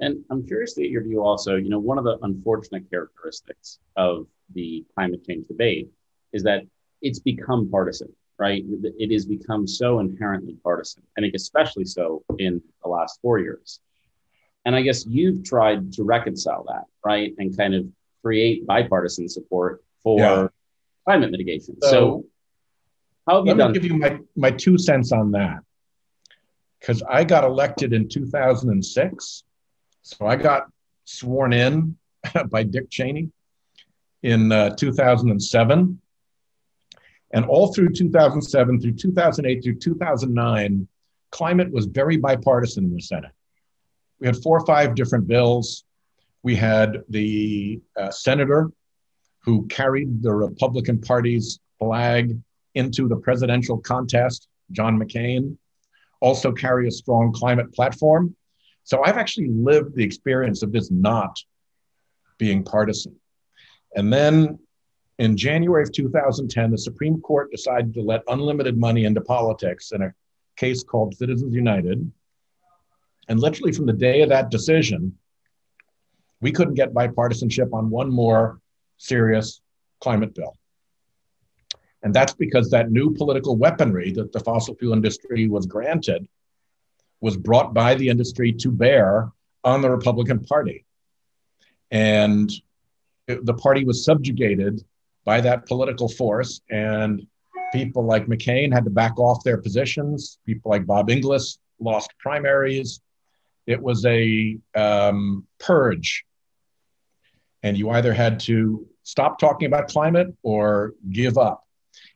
And 0.00 0.24
I'm 0.30 0.46
curious 0.46 0.74
to 0.74 0.82
get 0.82 0.90
your 0.90 1.02
view 1.02 1.22
also. 1.22 1.56
You 1.56 1.70
know, 1.70 1.78
one 1.78 1.98
of 1.98 2.04
the 2.04 2.18
unfortunate 2.22 2.88
characteristics 2.90 3.78
of 3.96 4.26
the 4.54 4.84
climate 4.94 5.24
change 5.26 5.48
debate 5.48 5.90
is 6.32 6.42
that 6.44 6.62
it's 7.02 7.18
become 7.18 7.70
partisan, 7.70 8.12
right? 8.38 8.64
It 8.66 9.12
has 9.12 9.26
become 9.26 9.66
so 9.66 10.00
inherently 10.00 10.56
partisan. 10.62 11.02
I 11.16 11.20
think 11.20 11.34
especially 11.34 11.84
so 11.84 12.22
in 12.38 12.62
the 12.82 12.88
last 12.88 13.20
four 13.20 13.38
years. 13.38 13.80
And 14.64 14.76
I 14.76 14.82
guess 14.82 15.06
you've 15.06 15.44
tried 15.44 15.92
to 15.94 16.04
reconcile 16.04 16.64
that, 16.68 16.84
right? 17.04 17.34
And 17.38 17.56
kind 17.56 17.74
of 17.74 17.86
create 18.22 18.66
bipartisan 18.66 19.28
support 19.28 19.82
for 20.02 20.18
yeah. 20.18 20.48
climate 21.04 21.30
mitigation. 21.30 21.76
So, 21.80 21.90
so 21.90 22.24
how 23.26 23.36
have 23.38 23.46
you 23.46 23.54
let 23.54 23.68
me 23.68 23.74
give 23.74 23.84
you 23.84 23.98
my, 23.98 24.18
my 24.36 24.50
two 24.50 24.78
cents 24.78 25.12
on 25.12 25.32
that. 25.32 25.60
Because 26.80 27.02
I 27.02 27.24
got 27.24 27.44
elected 27.44 27.92
in 27.92 28.08
2006. 28.08 29.44
So 30.08 30.26
I 30.26 30.36
got 30.36 30.68
sworn 31.04 31.52
in 31.52 31.98
by 32.50 32.62
Dick 32.62 32.88
Cheney 32.88 33.30
in 34.22 34.50
uh, 34.50 34.74
2007. 34.74 36.00
And 37.34 37.44
all 37.44 37.74
through 37.74 37.90
2007, 37.92 38.80
through 38.80 38.92
2008, 38.92 39.62
through 39.62 39.74
2009, 39.74 40.88
climate 41.30 41.70
was 41.70 41.84
very 41.84 42.16
bipartisan 42.16 42.84
in 42.84 42.94
the 42.94 43.02
Senate. 43.02 43.32
We 44.18 44.26
had 44.26 44.38
four 44.38 44.58
or 44.58 44.64
five 44.64 44.94
different 44.94 45.26
bills. 45.26 45.84
We 46.42 46.56
had 46.56 47.02
the 47.10 47.82
uh, 47.94 48.10
senator 48.10 48.70
who 49.40 49.66
carried 49.66 50.22
the 50.22 50.32
Republican 50.32 51.02
Party's 51.02 51.60
flag 51.78 52.34
into 52.74 53.08
the 53.08 53.16
presidential 53.16 53.76
contest, 53.76 54.48
John 54.72 54.98
McCain, 54.98 55.58
also 56.20 56.50
carry 56.50 56.88
a 56.88 56.90
strong 56.90 57.30
climate 57.30 57.74
platform. 57.74 58.34
So 58.88 59.02
I've 59.04 59.18
actually 59.18 59.48
lived 59.48 59.94
the 59.94 60.02
experience 60.02 60.62
of 60.62 60.72
this 60.72 60.90
not 60.90 61.38
being 62.38 62.64
partisan. 62.64 63.14
And 63.94 64.10
then 64.10 64.58
in 65.18 65.36
January 65.36 65.82
of 65.82 65.92
2010, 65.92 66.70
the 66.70 66.78
Supreme 66.78 67.20
Court 67.20 67.50
decided 67.50 67.92
to 67.92 68.00
let 68.00 68.22
unlimited 68.28 68.78
money 68.78 69.04
into 69.04 69.20
politics 69.20 69.92
in 69.92 70.00
a 70.00 70.14
case 70.56 70.82
called 70.82 71.14
Citizens 71.14 71.54
United. 71.54 72.10
And 73.28 73.38
literally 73.38 73.72
from 73.72 73.84
the 73.84 73.92
day 73.92 74.22
of 74.22 74.30
that 74.30 74.50
decision, 74.50 75.18
we 76.40 76.50
couldn't 76.50 76.72
get 76.72 76.94
bipartisanship 76.94 77.74
on 77.74 77.90
one 77.90 78.10
more 78.10 78.58
serious 78.96 79.60
climate 80.00 80.34
bill. 80.34 80.56
And 82.02 82.14
that's 82.14 82.32
because 82.32 82.70
that 82.70 82.90
new 82.90 83.12
political 83.12 83.54
weaponry 83.54 84.12
that 84.12 84.32
the 84.32 84.40
fossil 84.40 84.76
fuel 84.76 84.94
industry 84.94 85.46
was 85.46 85.66
granted 85.66 86.26
was 87.20 87.36
brought 87.36 87.74
by 87.74 87.94
the 87.94 88.08
industry 88.08 88.52
to 88.52 88.70
bear 88.70 89.30
on 89.64 89.82
the 89.82 89.90
Republican 89.90 90.44
Party. 90.44 90.84
And 91.90 92.50
the 93.26 93.54
party 93.54 93.84
was 93.84 94.04
subjugated 94.04 94.84
by 95.24 95.40
that 95.40 95.66
political 95.66 96.08
force. 96.08 96.60
And 96.70 97.26
people 97.72 98.04
like 98.04 98.26
McCain 98.26 98.72
had 98.72 98.84
to 98.84 98.90
back 98.90 99.18
off 99.18 99.44
their 99.44 99.58
positions. 99.58 100.38
People 100.46 100.70
like 100.70 100.86
Bob 100.86 101.10
Inglis 101.10 101.58
lost 101.80 102.10
primaries. 102.18 103.00
It 103.66 103.80
was 103.80 104.04
a 104.06 104.58
um, 104.74 105.46
purge. 105.58 106.24
And 107.62 107.76
you 107.76 107.90
either 107.90 108.14
had 108.14 108.40
to 108.40 108.86
stop 109.02 109.38
talking 109.38 109.66
about 109.66 109.88
climate 109.88 110.28
or 110.42 110.94
give 111.10 111.36
up. 111.36 111.64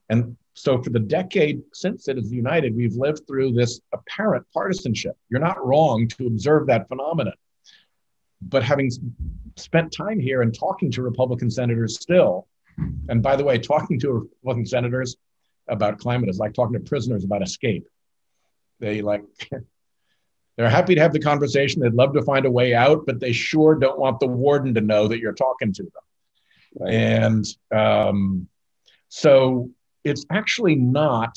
And 0.09 0.37
so, 0.63 0.81
for 0.81 0.91
the 0.91 1.01
decade 1.01 1.61
since 1.73 2.05
Citizens 2.05 2.33
United, 2.33 2.77
we've 2.77 2.95
lived 2.95 3.27
through 3.27 3.51
this 3.51 3.81
apparent 3.93 4.47
partisanship. 4.55 5.17
You're 5.29 5.41
not 5.41 5.67
wrong 5.67 6.07
to 6.11 6.29
observe 6.29 6.69
that 6.69 6.87
phenomenon. 6.87 7.35
But 8.41 8.63
having 8.63 8.89
spent 9.57 9.93
time 9.93 10.21
here 10.21 10.41
and 10.41 10.57
talking 10.57 10.93
to 10.93 11.03
Republican 11.03 11.51
senators 11.51 11.99
still, 11.99 12.47
and 13.09 13.21
by 13.21 13.35
the 13.35 13.43
way, 13.43 13.59
talking 13.59 13.99
to 13.99 14.13
Republican 14.13 14.67
senators 14.67 15.17
about 15.67 15.99
climate 15.99 16.31
is 16.31 16.39
like 16.39 16.55
talking 16.55 16.75
to 16.75 16.89
prisoners 16.89 17.25
about 17.25 17.43
escape. 17.43 17.89
They 18.79 19.03
like, 19.03 19.25
they're 20.57 20.71
happy 20.71 20.95
to 20.95 21.01
have 21.01 21.13
the 21.13 21.19
conversation. 21.19 21.83
They'd 21.83 21.93
love 21.93 22.15
to 22.15 22.23
find 22.23 22.47
a 22.47 22.51
way 22.53 22.73
out, 22.73 23.05
but 23.05 23.19
they 23.19 23.33
sure 23.33 23.75
don't 23.75 23.99
want 23.99 24.21
the 24.21 24.29
warden 24.29 24.75
to 24.75 24.81
know 24.81 25.09
that 25.09 25.19
you're 25.19 25.33
talking 25.33 25.73
to 25.73 25.83
them. 25.83 25.93
Right. 26.79 26.95
And 26.95 27.47
um, 27.73 28.47
so 29.09 29.69
it's 30.05 30.27
actually 30.31 30.75
not 30.75 31.35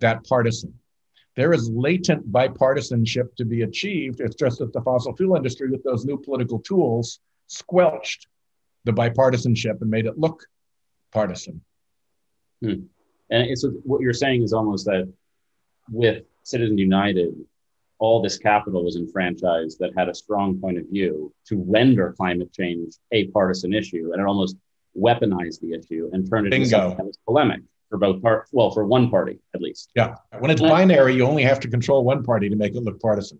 that 0.00 0.24
partisan. 0.24 0.74
There 1.34 1.52
is 1.52 1.70
latent 1.70 2.30
bipartisanship 2.30 3.34
to 3.36 3.44
be 3.44 3.62
achieved. 3.62 4.20
It's 4.20 4.36
just 4.36 4.58
that 4.58 4.72
the 4.72 4.82
fossil 4.82 5.16
fuel 5.16 5.36
industry, 5.36 5.70
with 5.70 5.82
those 5.82 6.04
new 6.04 6.18
political 6.18 6.58
tools, 6.58 7.20
squelched 7.46 8.26
the 8.84 8.92
bipartisanship 8.92 9.80
and 9.80 9.90
made 9.90 10.06
it 10.06 10.18
look 10.18 10.44
partisan. 11.12 11.62
Hmm. 12.60 12.82
And 13.30 13.58
so, 13.58 13.70
what 13.84 14.02
you're 14.02 14.12
saying 14.12 14.42
is 14.42 14.52
almost 14.52 14.84
that 14.86 15.10
with 15.90 16.24
Citizens 16.42 16.78
United, 16.78 17.34
all 17.98 18.20
this 18.20 18.36
capital 18.36 18.84
was 18.84 18.96
enfranchised 18.96 19.78
that 19.78 19.92
had 19.96 20.08
a 20.08 20.14
strong 20.14 20.60
point 20.60 20.76
of 20.76 20.84
view 20.90 21.32
to 21.46 21.64
render 21.66 22.12
climate 22.12 22.52
change 22.52 22.94
a 23.12 23.28
partisan 23.28 23.72
issue, 23.72 24.10
and 24.12 24.20
it 24.20 24.26
almost 24.26 24.56
weaponized 24.96 25.60
the 25.60 25.72
issue 25.72 26.10
and 26.12 26.28
turn 26.28 26.46
it 26.46 26.50
Bingo. 26.50 26.64
into 26.64 26.70
something 26.70 26.96
that 26.96 27.06
was 27.06 27.18
polemic 27.26 27.60
for 27.88 27.98
both 27.98 28.22
part 28.22 28.48
well 28.52 28.70
for 28.70 28.84
one 28.84 29.10
party 29.10 29.38
at 29.54 29.60
least. 29.60 29.90
Yeah. 29.94 30.14
When 30.38 30.50
it's 30.50 30.60
binary 30.60 31.14
you 31.14 31.26
only 31.26 31.42
have 31.42 31.60
to 31.60 31.68
control 31.68 32.04
one 32.04 32.22
party 32.24 32.48
to 32.48 32.56
make 32.56 32.74
it 32.74 32.82
look 32.82 33.00
partisan. 33.00 33.38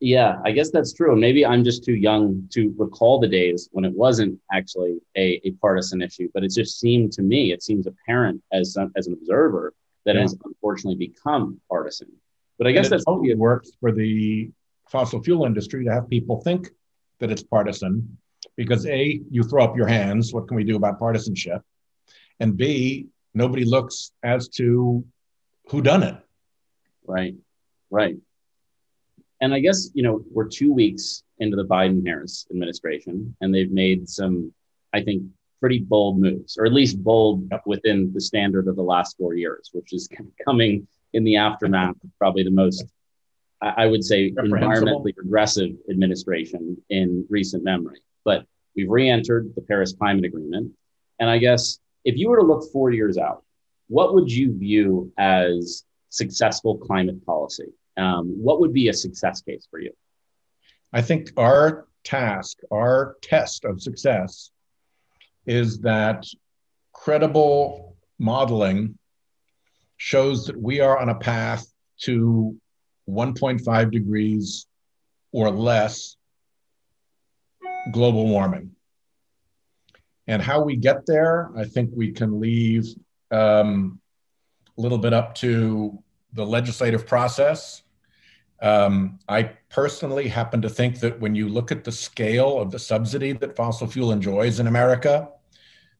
Yeah 0.00 0.36
i 0.44 0.52
guess 0.52 0.70
that's 0.70 0.92
true. 0.92 1.16
Maybe 1.16 1.44
i'm 1.44 1.64
just 1.64 1.84
too 1.84 1.94
young 1.94 2.48
to 2.52 2.74
recall 2.78 3.18
the 3.20 3.28
days 3.28 3.68
when 3.72 3.84
it 3.84 3.92
wasn't 3.92 4.38
actually 4.52 5.00
a, 5.16 5.40
a 5.44 5.50
partisan 5.60 6.02
issue 6.02 6.28
but 6.34 6.44
it 6.44 6.52
just 6.52 6.78
seemed 6.78 7.12
to 7.12 7.22
me 7.22 7.52
it 7.52 7.62
seems 7.62 7.86
apparent 7.86 8.42
as 8.52 8.76
as 8.96 9.06
an 9.06 9.14
observer 9.14 9.74
that 10.04 10.14
yeah. 10.14 10.20
it 10.20 10.22
has 10.22 10.36
unfortunately 10.44 11.06
become 11.08 11.60
partisan. 11.68 12.08
But 12.56 12.66
i 12.66 12.72
guess 12.72 12.88
that's 12.88 13.04
totally 13.04 13.34
works 13.34 13.70
for 13.80 13.92
the 13.92 14.50
fossil 14.88 15.22
fuel 15.22 15.44
industry 15.44 15.84
to 15.84 15.92
have 15.92 16.08
people 16.08 16.40
think 16.40 16.68
that 17.20 17.30
it's 17.30 17.42
partisan 17.42 18.18
because 18.56 18.86
a 18.86 19.20
you 19.30 19.42
throw 19.42 19.64
up 19.64 19.76
your 19.76 19.86
hands 19.86 20.32
what 20.32 20.48
can 20.48 20.56
we 20.56 20.64
do 20.64 20.76
about 20.76 20.98
partisanship 20.98 21.62
and 22.40 22.56
b 22.56 23.06
nobody 23.34 23.64
looks 23.64 24.12
as 24.22 24.48
to 24.48 25.04
who 25.68 25.82
done 25.82 26.02
it. 26.02 26.16
Right, 27.06 27.34
right. 27.90 28.16
And 29.40 29.54
I 29.54 29.60
guess 29.60 29.90
you 29.94 30.02
know 30.02 30.24
we're 30.30 30.48
two 30.48 30.72
weeks 30.72 31.22
into 31.38 31.56
the 31.56 31.64
Biden 31.64 32.04
Harris 32.06 32.46
administration, 32.50 33.36
and 33.40 33.54
they've 33.54 33.70
made 33.70 34.08
some, 34.08 34.52
I 34.92 35.02
think, 35.02 35.22
pretty 35.60 35.78
bold 35.78 36.20
moves, 36.20 36.58
or 36.58 36.66
at 36.66 36.72
least 36.72 37.02
bold 37.02 37.50
within 37.64 38.12
the 38.12 38.20
standard 38.20 38.66
of 38.66 38.76
the 38.76 38.82
last 38.82 39.16
four 39.16 39.34
years, 39.34 39.70
which 39.72 39.92
is 39.92 40.08
coming 40.44 40.86
in 41.12 41.24
the 41.24 41.36
aftermath 41.36 41.96
of 42.02 42.10
probably 42.18 42.42
the 42.42 42.50
most, 42.50 42.84
I 43.62 43.86
would 43.86 44.04
say, 44.04 44.32
environmentally 44.32 45.14
progressive 45.14 45.70
administration 45.88 46.76
in 46.90 47.24
recent 47.30 47.62
memory. 47.62 48.00
But 48.28 48.44
we've 48.76 48.90
re-entered 48.90 49.54
the 49.56 49.62
Paris 49.62 49.94
Climate 49.98 50.26
Agreement, 50.26 50.72
and 51.18 51.30
I 51.30 51.38
guess 51.38 51.78
if 52.04 52.18
you 52.18 52.28
were 52.28 52.36
to 52.36 52.44
look 52.44 52.70
four 52.70 52.90
years 52.90 53.16
out, 53.16 53.42
what 53.88 54.12
would 54.12 54.30
you 54.30 54.54
view 54.54 55.10
as 55.16 55.84
successful 56.10 56.76
climate 56.76 57.24
policy? 57.24 57.72
Um, 57.96 58.36
what 58.38 58.60
would 58.60 58.74
be 58.74 58.88
a 58.88 58.92
success 58.92 59.40
case 59.40 59.66
for 59.70 59.80
you? 59.80 59.92
I 60.92 61.00
think 61.00 61.30
our 61.38 61.88
task, 62.04 62.58
our 62.70 63.16
test 63.22 63.64
of 63.64 63.80
success 63.80 64.50
is 65.46 65.78
that 65.78 66.26
credible 66.92 67.96
modeling 68.18 68.98
shows 69.96 70.44
that 70.48 70.60
we 70.60 70.80
are 70.80 70.98
on 70.98 71.08
a 71.08 71.14
path 71.14 71.66
to 72.02 72.54
1.5 73.08 73.90
degrees 73.90 74.66
or 75.32 75.50
less 75.50 76.17
global 77.92 78.26
warming. 78.26 78.72
And 80.26 80.42
how 80.42 80.62
we 80.62 80.76
get 80.76 81.06
there, 81.06 81.50
I 81.56 81.64
think 81.64 81.90
we 81.94 82.12
can 82.12 82.38
leave 82.38 82.86
um, 83.30 84.00
a 84.76 84.80
little 84.80 84.98
bit 84.98 85.12
up 85.12 85.34
to 85.36 85.98
the 86.34 86.44
legislative 86.44 87.06
process. 87.06 87.82
Um, 88.60 89.18
I 89.28 89.44
personally 89.70 90.28
happen 90.28 90.60
to 90.62 90.68
think 90.68 91.00
that 91.00 91.18
when 91.20 91.34
you 91.34 91.48
look 91.48 91.72
at 91.72 91.84
the 91.84 91.92
scale 91.92 92.58
of 92.58 92.70
the 92.70 92.78
subsidy 92.78 93.32
that 93.32 93.56
fossil 93.56 93.86
fuel 93.86 94.12
enjoys 94.12 94.60
in 94.60 94.66
America, 94.66 95.28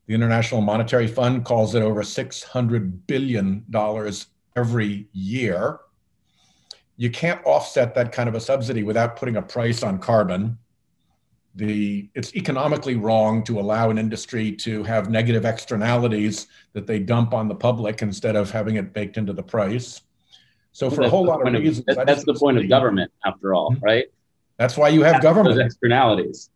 the 0.07 0.15
International 0.15 0.61
Monetary 0.61 1.07
Fund 1.07 1.45
calls 1.45 1.75
it 1.75 1.83
over 1.83 2.03
$600 2.03 3.07
billion 3.07 3.65
every 4.57 5.09
year. 5.13 5.81
You 6.97 7.11
can't 7.11 7.45
offset 7.47 7.95
that 7.95 8.11
kind 8.11 8.29
of 8.29 8.35
a 8.35 8.41
subsidy 8.41 8.83
without 8.83 9.17
putting 9.17 9.37
a 9.37 9.43
price 9.43 9.83
on 9.83 9.99
carbon 9.99 10.59
the 11.59 12.09
it's 12.15 12.35
economically 12.35 12.95
wrong 12.95 13.43
to 13.45 13.59
allow 13.59 13.91
an 13.91 13.99
industry 13.99 14.53
to 14.53 14.83
have 14.85 15.11
negative 15.11 15.45
externalities 15.45 16.47
that 16.73 16.87
they 16.87 16.99
dump 16.99 17.35
on 17.35 17.49
the 17.49 17.55
public 17.55 18.01
instead 18.01 18.37
of 18.37 18.51
having 18.51 18.77
it 18.77 18.93
baked 18.93 19.17
into 19.17 19.33
the 19.33 19.43
price. 19.43 20.03
So 20.73 20.89
for 20.91 21.03
a 21.03 21.09
whole 21.09 21.25
lot 21.25 21.47
of 21.47 21.53
reasons, 21.53 21.85
of, 21.89 22.07
that's 22.07 22.25
the 22.25 22.35
point 22.35 22.59
of 22.59 22.69
government, 22.69 23.11
after 23.27 23.55
all, 23.55 23.73
mm-hmm. 23.73 24.09
That's 24.57 24.77
why 24.77 24.89
you 24.89 25.03
have 25.03 25.15
that's 25.15 25.23
government. 25.23 25.57
Those 25.57 25.67
externalities. 25.67 26.51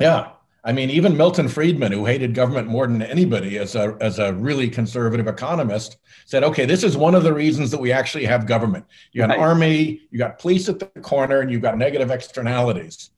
Yeah, 0.00 0.32
I 0.64 0.72
mean, 0.72 0.90
even 0.90 1.16
Milton 1.16 1.48
Friedman, 1.48 1.90
who 1.90 2.04
hated 2.04 2.34
government 2.34 2.68
more 2.68 2.86
than 2.86 3.02
anybody 3.02 3.58
as 3.58 3.74
a, 3.74 3.96
as 4.00 4.18
a 4.18 4.32
really 4.34 4.68
conservative 4.68 5.26
economist, 5.26 5.96
said, 6.24 6.44
okay, 6.44 6.66
this 6.66 6.84
is 6.84 6.96
one 6.96 7.14
of 7.14 7.24
the 7.24 7.32
reasons 7.32 7.70
that 7.72 7.80
we 7.80 7.90
actually 7.90 8.24
have 8.26 8.46
government. 8.46 8.84
You 9.12 9.22
got 9.22 9.30
right. 9.30 9.38
an 9.38 9.44
army, 9.44 10.02
you 10.10 10.18
got 10.18 10.38
police 10.38 10.68
at 10.68 10.78
the 10.78 10.86
corner, 11.00 11.40
and 11.40 11.50
you've 11.50 11.62
got 11.62 11.76
negative 11.76 12.10
externalities. 12.10 13.10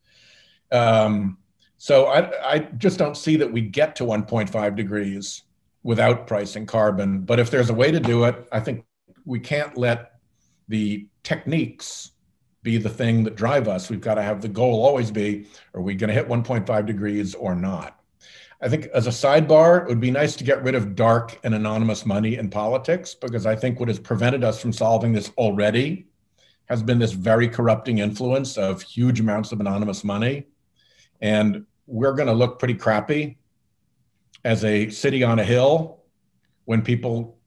Um, 0.74 1.38
so 1.78 2.06
I, 2.06 2.54
I 2.54 2.58
just 2.58 2.98
don't 2.98 3.16
see 3.16 3.36
that 3.36 3.50
we 3.50 3.60
get 3.60 3.96
to 3.96 4.04
1.5 4.04 4.76
degrees 4.76 5.42
without 5.82 6.26
pricing 6.26 6.66
carbon. 6.66 7.20
But 7.20 7.38
if 7.38 7.50
there's 7.50 7.70
a 7.70 7.74
way 7.74 7.90
to 7.90 8.00
do 8.00 8.24
it, 8.24 8.48
I 8.50 8.60
think 8.60 8.84
we 9.24 9.38
can't 9.38 9.76
let 9.76 10.12
the 10.68 11.06
techniques 11.22 12.12
be 12.62 12.78
the 12.78 12.88
thing 12.88 13.22
that 13.24 13.36
drive 13.36 13.68
us. 13.68 13.90
We've 13.90 14.00
got 14.00 14.14
to 14.14 14.22
have 14.22 14.40
the 14.40 14.48
goal 14.48 14.84
always 14.84 15.10
be 15.10 15.46
are 15.74 15.82
we 15.82 15.94
going 15.94 16.08
to 16.08 16.14
hit 16.14 16.28
1.5 16.28 16.86
degrees 16.86 17.34
or 17.34 17.54
not? 17.54 18.00
I 18.62 18.68
think 18.68 18.86
as 18.86 19.06
a 19.06 19.10
sidebar, 19.10 19.82
it 19.82 19.88
would 19.88 20.00
be 20.00 20.10
nice 20.10 20.34
to 20.36 20.44
get 20.44 20.62
rid 20.62 20.74
of 20.74 20.94
dark 20.94 21.38
and 21.44 21.54
anonymous 21.54 22.06
money 22.06 22.36
in 22.36 22.48
politics 22.48 23.14
because 23.14 23.44
I 23.44 23.54
think 23.54 23.78
what 23.78 23.88
has 23.88 23.98
prevented 23.98 24.42
us 24.42 24.60
from 24.60 24.72
solving 24.72 25.12
this 25.12 25.30
already 25.36 26.06
has 26.66 26.82
been 26.82 26.98
this 26.98 27.12
very 27.12 27.46
corrupting 27.46 27.98
influence 27.98 28.56
of 28.56 28.80
huge 28.80 29.20
amounts 29.20 29.52
of 29.52 29.60
anonymous 29.60 30.02
money. 30.02 30.46
And 31.24 31.64
we're 31.86 32.12
going 32.12 32.28
to 32.28 32.34
look 32.34 32.58
pretty 32.58 32.74
crappy 32.74 33.38
as 34.44 34.62
a 34.62 34.90
city 34.90 35.24
on 35.24 35.38
a 35.38 35.44
hill 35.44 36.02
when 36.66 36.82
people, 36.82 37.38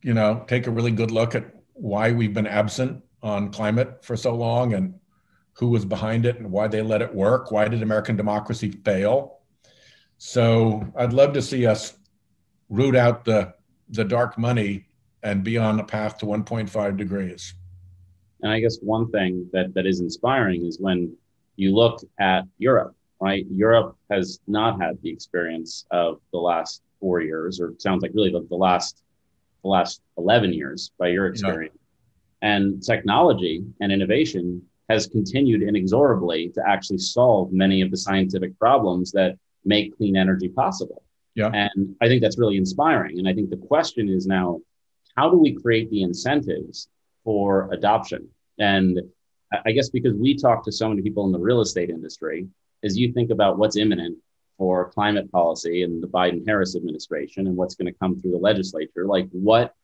you 0.00 0.14
know, 0.14 0.42
take 0.48 0.66
a 0.66 0.70
really 0.70 0.90
good 0.90 1.10
look 1.10 1.34
at 1.34 1.44
why 1.74 2.12
we've 2.12 2.32
been 2.32 2.46
absent 2.46 3.04
on 3.22 3.52
climate 3.52 4.02
for 4.02 4.16
so 4.16 4.34
long 4.34 4.72
and 4.72 4.94
who 5.52 5.68
was 5.68 5.84
behind 5.84 6.24
it 6.24 6.38
and 6.38 6.50
why 6.50 6.66
they 6.66 6.80
let 6.80 7.02
it 7.02 7.14
work. 7.14 7.50
Why 7.50 7.68
did 7.68 7.82
American 7.82 8.16
democracy 8.16 8.70
fail? 8.70 9.40
So 10.16 10.90
I'd 10.96 11.12
love 11.12 11.34
to 11.34 11.42
see 11.42 11.66
us 11.66 11.92
root 12.70 12.96
out 12.96 13.26
the, 13.26 13.52
the 13.90 14.04
dark 14.04 14.38
money 14.38 14.86
and 15.22 15.44
be 15.44 15.58
on 15.58 15.76
the 15.76 15.84
path 15.84 16.16
to 16.18 16.26
1.5 16.26 16.96
degrees. 16.96 17.52
And 18.40 18.50
I 18.50 18.60
guess 18.60 18.78
one 18.80 19.10
thing 19.10 19.50
that, 19.52 19.74
that 19.74 19.84
is 19.84 20.00
inspiring 20.00 20.64
is 20.64 20.80
when 20.80 21.14
you 21.56 21.74
look 21.74 22.00
at 22.18 22.44
Europe, 22.56 22.96
right? 23.20 23.46
Europe 23.50 23.96
has 24.10 24.40
not 24.46 24.80
had 24.80 24.98
the 25.02 25.10
experience 25.10 25.86
of 25.90 26.20
the 26.32 26.38
last 26.38 26.82
four 27.00 27.20
years, 27.20 27.60
or 27.60 27.74
sounds 27.78 28.02
like 28.02 28.12
really 28.14 28.30
the, 28.30 28.46
the 28.48 28.56
last 28.56 29.02
the 29.62 29.68
last 29.68 30.00
11 30.16 30.52
years 30.52 30.92
by 30.98 31.08
your 31.08 31.26
experience. 31.26 31.74
Yeah. 31.74 32.56
And 32.56 32.82
technology 32.82 33.64
and 33.80 33.90
innovation 33.90 34.62
has 34.88 35.08
continued 35.08 35.62
inexorably 35.62 36.50
to 36.50 36.62
actually 36.66 36.98
solve 36.98 37.52
many 37.52 37.80
of 37.82 37.90
the 37.90 37.96
scientific 37.96 38.56
problems 38.58 39.10
that 39.12 39.36
make 39.64 39.96
clean 39.96 40.16
energy 40.16 40.48
possible. 40.48 41.02
Yeah. 41.34 41.50
And 41.52 41.96
I 42.00 42.06
think 42.06 42.22
that's 42.22 42.38
really 42.38 42.56
inspiring. 42.56 43.18
And 43.18 43.28
I 43.28 43.34
think 43.34 43.50
the 43.50 43.56
question 43.56 44.08
is 44.08 44.26
now, 44.26 44.60
how 45.16 45.28
do 45.30 45.38
we 45.38 45.54
create 45.54 45.90
the 45.90 46.02
incentives 46.02 46.88
for 47.24 47.68
adoption? 47.72 48.28
And 48.58 49.00
I 49.64 49.72
guess 49.72 49.90
because 49.90 50.14
we 50.14 50.36
talk 50.36 50.64
to 50.64 50.72
so 50.72 50.88
many 50.88 51.02
people 51.02 51.26
in 51.26 51.32
the 51.32 51.38
real 51.38 51.60
estate 51.60 51.90
industry, 51.90 52.46
as 52.82 52.96
you 52.96 53.12
think 53.12 53.30
about 53.30 53.58
what's 53.58 53.76
imminent 53.76 54.18
for 54.58 54.90
climate 54.90 55.30
policy 55.30 55.82
and 55.82 56.02
the 56.02 56.08
Biden 56.08 56.46
Harris 56.46 56.76
administration 56.76 57.46
and 57.46 57.56
what's 57.56 57.74
going 57.74 57.92
to 57.92 57.98
come 57.98 58.18
through 58.18 58.32
the 58.32 58.38
legislature, 58.38 59.06
like 59.06 59.28
what 59.32 59.74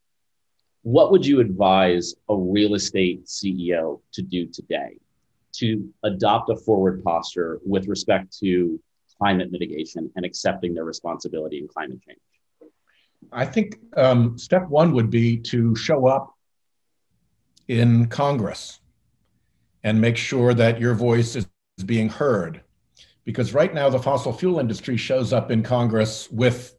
what 0.84 1.12
would 1.12 1.24
you 1.24 1.38
advise 1.38 2.14
a 2.28 2.36
real 2.36 2.74
estate 2.74 3.24
CEO 3.26 4.00
to 4.12 4.22
do 4.22 4.46
today 4.46 4.98
to 5.52 5.88
adopt 6.02 6.50
a 6.50 6.56
forward 6.56 7.04
posture 7.04 7.60
with 7.64 7.86
respect 7.86 8.36
to 8.40 8.80
climate 9.16 9.52
mitigation 9.52 10.10
and 10.16 10.24
accepting 10.24 10.74
their 10.74 10.84
responsibility 10.84 11.58
in 11.58 11.68
climate 11.68 12.00
change? 12.04 12.18
I 13.30 13.46
think 13.46 13.78
um, 13.96 14.36
step 14.36 14.68
one 14.68 14.92
would 14.92 15.08
be 15.08 15.36
to 15.38 15.76
show 15.76 16.06
up 16.06 16.34
in 17.68 18.08
Congress 18.08 18.80
and 19.84 20.00
make 20.00 20.16
sure 20.16 20.52
that 20.54 20.80
your 20.80 20.94
voice 20.94 21.36
is 21.36 21.46
being 21.84 22.08
heard. 22.08 22.62
Because 23.24 23.54
right 23.54 23.72
now, 23.72 23.88
the 23.88 23.98
fossil 23.98 24.32
fuel 24.32 24.58
industry 24.58 24.96
shows 24.96 25.32
up 25.32 25.50
in 25.50 25.62
Congress 25.62 26.28
with 26.30 26.76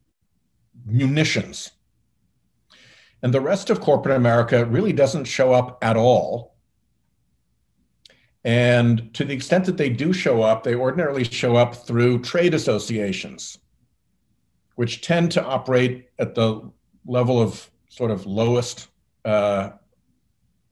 munitions. 0.85 1.71
And 3.21 3.33
the 3.33 3.41
rest 3.41 3.69
of 3.69 3.79
corporate 3.79 4.17
America 4.17 4.65
really 4.65 4.91
doesn't 4.91 5.23
show 5.25 5.53
up 5.53 5.77
at 5.81 5.95
all. 5.95 6.55
And 8.43 9.13
to 9.13 9.23
the 9.23 9.33
extent 9.33 9.65
that 9.65 9.77
they 9.77 9.89
do 9.89 10.11
show 10.11 10.41
up, 10.41 10.63
they 10.63 10.75
ordinarily 10.75 11.23
show 11.23 11.55
up 11.55 11.75
through 11.75 12.19
trade 12.21 12.53
associations, 12.53 13.57
which 14.75 15.01
tend 15.01 15.31
to 15.31 15.43
operate 15.43 16.09
at 16.19 16.35
the 16.35 16.69
level 17.05 17.41
of 17.41 17.69
sort 17.87 18.11
of 18.11 18.25
lowest 18.25 18.89
uh, 19.23 19.69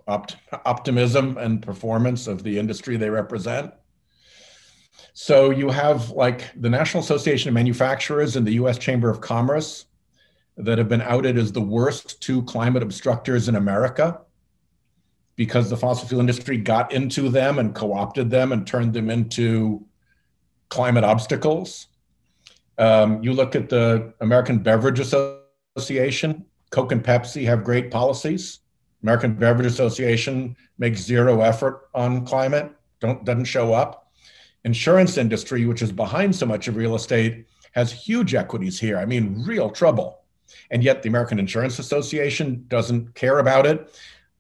opt- 0.08 0.36
optimism 0.66 1.38
and 1.38 1.62
performance 1.62 2.28
of 2.28 2.44
the 2.44 2.60
industry 2.60 2.98
they 2.98 3.10
represent. 3.10 3.74
So 5.14 5.50
you 5.50 5.70
have 5.70 6.10
like 6.12 6.52
the 6.60 6.70
National 6.70 7.04
Association 7.04 7.50
of 7.50 7.54
Manufacturers 7.54 8.36
and 8.36 8.46
the 8.48 8.54
US 8.54 8.78
Chamber 8.78 9.10
of 9.10 9.22
Commerce 9.22 9.86
that 10.58 10.78
have 10.78 10.88
been 10.88 11.02
outed 11.02 11.38
as 11.38 11.52
the 11.52 11.62
worst 11.62 12.22
two 12.22 12.44
climate 12.44 12.84
obstructors 12.84 13.50
in 13.50 13.56
America 13.56 14.22
because 15.36 15.70
the 15.70 15.78
fossil 15.78 16.08
fuel 16.08 16.22
industry 16.22 16.58
got 16.58 16.92
into 16.92 17.30
them 17.30 17.60
and 17.60 17.74
co 17.74 17.94
opted 17.94 18.30
them 18.30 18.52
and 18.52 18.68
turned 18.68 18.94
them 18.94 19.10
into 19.10 19.86
climate 20.70 21.04
obstacles. 21.04 21.88
Um, 22.78 23.22
you 23.24 23.34
look 23.34 23.56
at 23.56 23.70
the 23.70 24.14
American 24.22 24.60
Beverage 24.60 25.00
Association, 25.00 26.46
Coke 26.70 26.92
and 26.92 27.04
Pepsi 27.04 27.46
have 27.46 27.64
great 27.64 27.92
policies. 27.92 28.60
American 29.04 29.34
Beverage 29.34 29.68
Association 29.68 30.56
makes 30.78 31.02
zero 31.02 31.42
effort 31.42 31.90
on 31.94 32.26
climate, 32.26 32.72
don't, 33.00 33.26
doesn't 33.26 33.46
show 33.46 33.74
up. 33.74 34.11
Insurance 34.64 35.18
industry, 35.18 35.66
which 35.66 35.82
is 35.82 35.92
behind 35.92 36.36
so 36.36 36.46
much 36.46 36.68
of 36.68 36.76
real 36.76 36.96
estate, 36.96 37.48
has 37.72 37.92
huge 37.92 38.36
equities 38.36 38.80
here. 38.80 38.98
I 38.98 39.06
mean, 39.06 39.44
real 39.44 39.70
trouble. 39.70 40.22
And 40.70 40.84
yet 40.84 41.02
the 41.02 41.10
American 41.10 41.40
Insurance 41.40 41.80
Association 41.80 42.66
doesn't 42.68 43.16
care 43.16 43.40
about 43.40 43.66
it. 43.66 43.94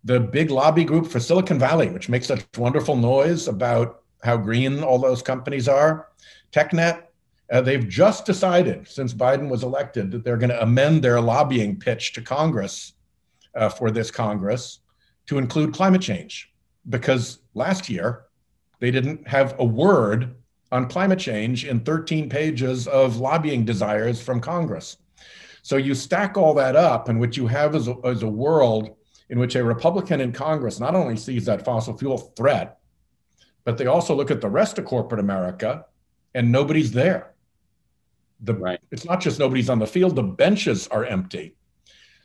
The 0.04 0.20
big 0.20 0.52
lobby 0.52 0.84
group 0.84 1.08
for 1.08 1.20
Silicon 1.20 1.60
Valley, 1.60 1.90
which 1.90 2.10
makes 2.10 2.28
such 2.28 2.46
wonderful 2.58 2.96
noise 2.96 3.48
about 3.48 4.02
how 4.24 4.38
green 4.38 4.84
all 4.84 5.00
those 5.00 5.22
companies 5.22 5.68
are, 5.68 6.10
TechNet, 6.52 7.04
uh, 7.52 7.62
they've 7.62 7.88
just 7.88 8.26
decided 8.26 8.88
since 8.88 9.14
Biden 9.14 9.50
was 9.50 9.64
elected 9.64 10.12
that 10.12 10.24
they're 10.24 10.38
going 10.38 10.50
to 10.50 10.62
amend 10.62 11.04
their 11.04 11.20
lobbying 11.20 11.78
pitch 11.78 12.14
to 12.14 12.22
Congress 12.22 12.94
uh, 13.56 13.70
for 13.70 13.92
this 13.92 14.10
Congress 14.10 14.80
to 15.28 15.38
include 15.38 15.74
climate 15.74 16.02
change 16.02 16.52
because 16.90 17.40
last 17.54 17.90
year 17.90 18.26
they 18.82 18.92
didn't 18.92 19.26
have 19.28 19.56
a 19.60 19.64
word 19.64 20.36
on 20.72 20.90
climate 20.90 21.20
change 21.20 21.66
in 21.66 21.82
13 21.82 22.30
pages 22.30 22.88
of 22.88 23.18
lobbying 23.18 23.64
desires 23.64 24.22
from 24.22 24.42
Congress. 24.42 24.98
So 25.62 25.78
you 25.78 25.94
stack 25.94 26.36
all 26.36 26.56
that 26.56 26.76
up, 26.76 27.08
and 27.08 27.20
what 27.20 27.38
you 27.38 27.46
have 27.48 27.76
is 27.76 27.88
a, 27.88 27.98
is 28.02 28.24
a 28.24 28.28
world 28.28 28.96
in 29.30 29.38
which 29.40 29.56
a 29.56 29.64
Republican 29.64 30.20
in 30.20 30.32
Congress 30.32 30.80
not 30.80 30.96
only 30.96 31.16
sees 31.16 31.46
that 31.46 31.64
fossil 31.64 31.96
fuel 31.96 32.18
threat, 32.18 32.80
but 33.64 33.78
they 33.78 33.86
also 33.86 34.16
look 34.16 34.32
at 34.32 34.42
the 34.42 34.50
rest 34.50 34.80
of 34.80 34.86
corporate 34.86 35.20
America 35.20 35.86
and 36.34 36.52
nobody's 36.52 36.92
there. 36.92 37.34
The, 38.42 38.56
right. 38.56 38.80
It's 38.90 39.06
not 39.06 39.22
just 39.22 39.38
nobody's 39.38 39.70
on 39.70 39.78
the 39.78 39.86
field, 39.86 40.16
the 40.16 40.24
benches 40.24 40.88
are 40.88 41.06
empty. 41.06 41.56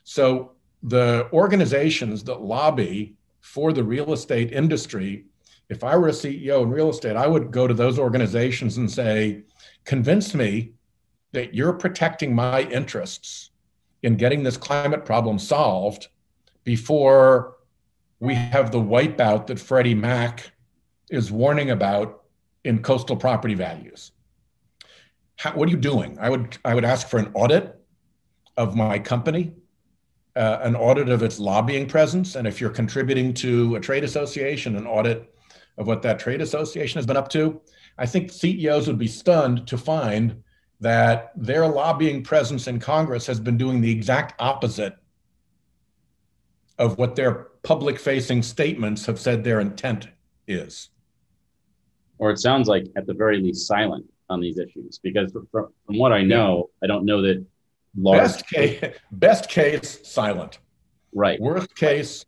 So 0.04 0.52
the 0.82 1.28
organizations 1.32 2.24
that 2.24 2.40
lobby 2.40 3.16
for 3.40 3.74
the 3.74 3.84
real 3.84 4.14
estate 4.14 4.52
industry, 4.52 5.26
if 5.68 5.82
I 5.82 5.96
were 5.96 6.08
a 6.08 6.12
CEO 6.12 6.62
in 6.62 6.70
real 6.70 6.90
estate, 6.90 7.16
I 7.16 7.26
would 7.26 7.50
go 7.50 7.66
to 7.66 7.74
those 7.74 7.98
organizations 7.98 8.76
and 8.76 8.90
say, 8.90 9.42
convince 9.84 10.34
me 10.34 10.72
that 11.32 11.54
you're 11.54 11.72
protecting 11.72 12.34
my 12.34 12.62
interests 12.62 13.50
in 14.02 14.16
getting 14.16 14.42
this 14.42 14.56
climate 14.56 15.04
problem 15.04 15.38
solved 15.38 16.08
before 16.64 17.56
we 18.20 18.34
have 18.34 18.70
the 18.70 18.78
wipeout 18.78 19.46
that 19.46 19.58
Freddie 19.58 19.94
Mac 19.94 20.50
is 21.10 21.30
warning 21.30 21.70
about 21.70 22.22
in 22.64 22.82
coastal 22.82 23.16
property 23.16 23.54
values. 23.54 24.12
How, 25.36 25.52
what 25.52 25.68
are 25.68 25.70
you 25.70 25.76
doing? 25.76 26.16
I 26.20 26.30
would 26.30 26.56
I 26.64 26.74
would 26.74 26.84
ask 26.84 27.08
for 27.08 27.18
an 27.18 27.30
audit 27.34 27.78
of 28.56 28.74
my 28.74 28.98
company 28.98 29.52
uh, 30.36 30.58
an 30.62 30.76
audit 30.76 31.08
of 31.08 31.22
its 31.22 31.38
lobbying 31.38 31.86
presence. 31.86 32.36
And 32.36 32.46
if 32.46 32.60
you're 32.60 32.70
contributing 32.70 33.32
to 33.34 33.76
a 33.76 33.80
trade 33.80 34.04
association, 34.04 34.76
an 34.76 34.86
audit 34.86 35.34
of 35.78 35.86
what 35.86 36.02
that 36.02 36.18
trade 36.18 36.40
association 36.40 36.98
has 36.98 37.06
been 37.06 37.16
up 37.16 37.28
to. 37.30 37.60
I 37.98 38.06
think 38.06 38.30
CEOs 38.30 38.86
would 38.86 38.98
be 38.98 39.08
stunned 39.08 39.66
to 39.68 39.78
find 39.78 40.42
that 40.80 41.32
their 41.36 41.66
lobbying 41.66 42.22
presence 42.22 42.66
in 42.66 42.78
Congress 42.78 43.26
has 43.26 43.40
been 43.40 43.56
doing 43.56 43.80
the 43.80 43.90
exact 43.90 44.40
opposite 44.40 44.94
of 46.78 46.98
what 46.98 47.16
their 47.16 47.48
public 47.62 47.98
facing 47.98 48.42
statements 48.42 49.06
have 49.06 49.18
said 49.18 49.42
their 49.42 49.60
intent 49.60 50.08
is. 50.46 50.90
Or 52.18 52.30
it 52.30 52.38
sounds 52.38 52.68
like, 52.68 52.86
at 52.96 53.06
the 53.06 53.14
very 53.14 53.40
least, 53.40 53.66
silent 53.66 54.04
on 54.28 54.40
these 54.40 54.58
issues. 54.58 54.98
Because 55.02 55.32
from, 55.32 55.68
from 55.86 55.98
what 55.98 56.12
I 56.12 56.22
know, 56.22 56.70
I 56.82 56.86
don't 56.86 57.04
know 57.04 57.22
that 57.22 57.44
large. 57.96 58.18
Best 58.18 58.46
case, 58.48 58.94
best 59.12 59.48
case, 59.48 60.00
silent. 60.04 60.58
Right. 61.14 61.40
Worst 61.40 61.74
case, 61.76 62.26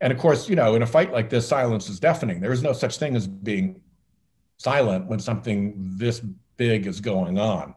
and 0.00 0.12
of 0.12 0.18
course, 0.18 0.48
you 0.48 0.56
know, 0.56 0.74
in 0.74 0.82
a 0.82 0.86
fight 0.86 1.12
like 1.12 1.30
this, 1.30 1.48
silence 1.48 1.88
is 1.88 1.98
deafening. 2.00 2.40
There 2.40 2.52
is 2.52 2.62
no 2.62 2.72
such 2.72 2.98
thing 2.98 3.16
as 3.16 3.26
being 3.26 3.80
silent 4.58 5.06
when 5.06 5.18
something 5.18 5.74
this 5.96 6.20
big 6.56 6.86
is 6.86 7.00
going 7.00 7.38
on. 7.38 7.74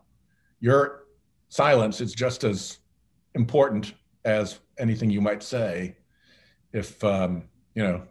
Your 0.60 1.06
silence 1.50 2.02
is 2.02 2.14
just 2.14 2.44
as 2.44 2.80
important 3.36 3.94
as 4.26 4.60
anything 4.78 5.10
you 5.10 5.22
might 5.22 5.44
say. 5.44 5.98
If 6.74 7.04
um, 7.04 7.44
you 7.74 7.84
know, 7.84 8.04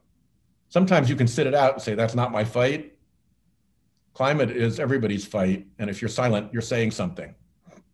sometimes 0.68 1.08
you 1.08 1.16
can 1.16 1.28
sit 1.28 1.46
it 1.46 1.54
out 1.54 1.74
and 1.74 1.82
say 1.82 1.94
that's 1.94 2.14
not 2.14 2.32
my 2.32 2.44
fight. 2.44 2.94
Climate 4.14 4.50
is 4.50 4.80
everybody's 4.80 5.24
fight, 5.24 5.66
and 5.78 5.88
if 5.88 6.02
you're 6.02 6.08
silent, 6.08 6.52
you're 6.52 6.62
saying 6.62 6.90
something. 6.90 7.34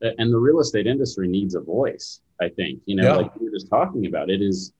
And 0.00 0.33
the 0.33 0.38
real 0.38 0.61
estate 0.61 0.87
industry 0.87 1.29
needs 1.29 1.55
a 1.55 1.61
voice. 1.61 2.20
I 2.40 2.48
think 2.48 2.81
you 2.87 2.96
know, 2.96 3.05
yeah. 3.05 3.16
like 3.16 3.37
we 3.37 3.46
were 3.46 3.53
just 3.53 3.68
talking 3.68 4.07
about, 4.07 4.31
it 4.31 4.42
is 4.42 4.73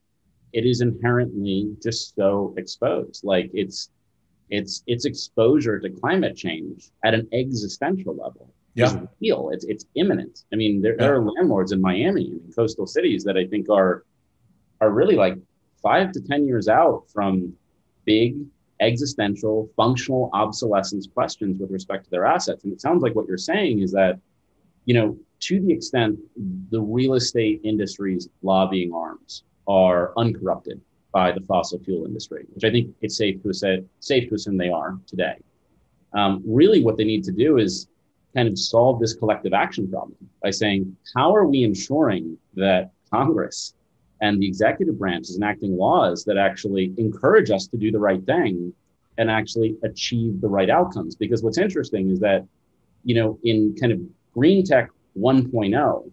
it 0.55 0.65
is 0.65 0.81
inherently 0.81 1.77
just 1.83 2.15
so 2.15 2.55
exposed. 2.57 3.25
Like 3.25 3.51
it's 3.53 3.91
it's 4.51 4.83
it's 4.87 5.05
exposure 5.05 5.81
to 5.81 5.91
climate 5.91 6.37
change 6.37 6.91
at 7.05 7.13
an 7.13 7.29
existential 7.33 8.15
level 8.15 8.55
yeah. 8.75 8.87
is 8.87 8.97
real. 9.21 9.51
It's 9.53 9.65
it's 9.65 9.87
imminent. 9.97 10.45
I 10.53 10.57
mean, 10.57 10.81
there, 10.81 10.93
yeah. 10.93 10.99
there 11.07 11.17
are 11.17 11.25
landlords 11.25 11.73
in 11.73 11.81
Miami 11.81 12.31
and 12.31 12.41
in 12.41 12.53
coastal 12.53 12.87
cities 12.87 13.25
that 13.25 13.37
I 13.37 13.47
think 13.47 13.69
are 13.69 14.05
are 14.81 14.91
really 14.91 15.17
like 15.17 15.37
five 15.83 16.13
to 16.13 16.21
ten 16.21 16.47
years 16.47 16.69
out 16.69 17.05
from 17.13 17.53
big 18.05 18.37
existential 18.81 19.69
functional 19.77 20.31
obsolescence 20.33 21.09
questions 21.13 21.59
with 21.59 21.71
respect 21.71 22.05
to 22.05 22.11
their 22.11 22.27
assets. 22.27 22.63
And 22.65 22.73
it 22.73 22.81
sounds 22.81 23.03
like 23.03 23.15
what 23.15 23.27
you're 23.27 23.39
saying 23.39 23.81
is 23.81 23.93
that, 23.93 24.19
you 24.85 24.95
know, 24.95 25.17
to 25.41 25.61
the 25.61 25.73
extent 25.73 26.19
the 26.71 26.81
real 26.81 27.15
estate 27.15 27.61
industry's 27.65 28.29
lobbying 28.43 28.93
arms 28.93 29.45
are 29.67 30.13
uncorrupted 30.17 30.81
by 31.13 31.31
the 31.33 31.41
fossil 31.43 31.79
fuel 31.79 32.07
industry, 32.07 32.45
which 32.55 32.65
I 32.65 32.71
think 32.71 32.95
it's 33.01 33.17
safe 33.17 33.43
to 33.43 33.53
say, 33.55 33.85
safe 34.01 34.29
to 34.29 34.35
assume 34.35 34.57
they 34.57 34.69
are 34.69 34.99
today. 35.07 35.37
Um, 36.13 36.43
really, 36.47 36.83
what 36.83 36.97
they 36.97 37.05
need 37.05 37.25
to 37.25 37.33
do 37.33 37.59
is 37.59 37.89
kind 38.35 38.49
of 38.49 38.59
solve 38.59 39.01
this 39.01 39.15
collective 39.15 39.53
action 39.53 39.89
problem 39.89 40.17
by 40.43 40.51
saying, 40.51 40.97
how 41.15 41.35
are 41.35 41.47
we 41.47 41.63
ensuring 41.63 42.37
that 42.55 42.91
Congress 43.11 43.75
and 44.21 44.41
the 44.41 44.47
executive 44.47 44.99
branch 44.99 45.29
is 45.29 45.37
enacting 45.37 45.77
laws 45.77 46.25
that 46.25 46.37
actually 46.37 46.93
encourage 46.99 47.51
us 47.51 47.67
to 47.69 47.77
do 47.77 47.93
the 47.93 47.99
right 47.99 48.25
thing 48.27 48.73
and 49.19 49.31
actually 49.31 49.77
achieve 49.85 50.41
the 50.41 50.49
right 50.49 50.71
outcomes? 50.71 51.15
Because 51.15 51.43
what's 51.43 51.59
interesting 51.59 52.11
is 52.11 52.19
that, 52.21 52.45
you 53.05 53.15
know, 53.15 53.39
in 53.45 53.77
kind 53.81 53.93
of 53.93 54.01
green 54.33 54.65
tech 54.65 54.91
1.0, 55.17 56.11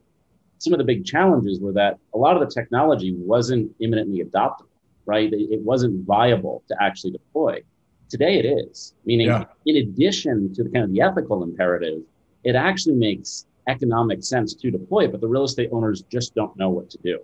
some 0.62 0.74
of 0.74 0.80
the 0.80 0.86
big 0.86 1.06
challenges 1.06 1.60
were 1.60 1.74
that 1.74 1.98
a 2.14 2.18
lot 2.18 2.36
of 2.36 2.48
the 2.48 2.54
technology 2.54 3.14
wasn't 3.18 3.72
imminently 3.80 4.24
adoptable 4.24 4.68
right? 5.06 5.32
It 5.34 5.62
wasn't 5.62 6.06
viable 6.06 6.64
to 6.68 6.76
actually 6.82 7.12
deploy. 7.12 7.62
Today 8.10 8.40
it 8.40 8.46
is, 8.46 8.94
meaning 9.06 9.28
yeah. 9.28 9.46
in 9.66 9.78
addition 9.78 10.54
to 10.54 10.64
the 10.64 10.70
kind 10.70 10.84
of 10.86 10.92
the 10.92 11.02
ethical 11.02 11.44
imperative, 11.44 12.02
it 12.44 12.56
actually 12.56 12.96
makes 12.96 13.46
economic 13.68 14.24
sense 14.24 14.54
to 14.56 14.72
deploy, 14.72 15.08
but 15.08 15.22
the 15.22 15.28
real 15.28 15.44
estate 15.44 15.70
owners 15.72 16.04
just 16.04 16.36
don't 16.36 16.56
know 16.58 16.70
what 16.70 16.90
to 16.90 16.98
do. 17.04 17.20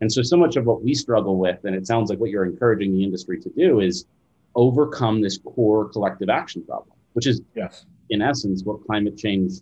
And 0.00 0.10
so, 0.10 0.22
so 0.22 0.36
much 0.36 0.56
of 0.56 0.64
what 0.64 0.82
we 0.82 0.94
struggle 0.94 1.38
with, 1.38 1.64
and 1.64 1.74
it 1.74 1.86
sounds 1.86 2.10
like 2.10 2.18
what 2.18 2.30
you're 2.30 2.44
encouraging 2.44 2.92
the 2.92 3.04
industry 3.04 3.40
to 3.40 3.50
do, 3.50 3.80
is 3.80 4.06
overcome 4.54 5.20
this 5.20 5.38
core 5.38 5.88
collective 5.88 6.28
action 6.28 6.64
problem, 6.64 6.96
which 7.12 7.26
is, 7.26 7.40
yes. 7.54 7.86
in 8.10 8.22
essence, 8.22 8.62
what 8.64 8.84
climate 8.86 9.16
change 9.16 9.52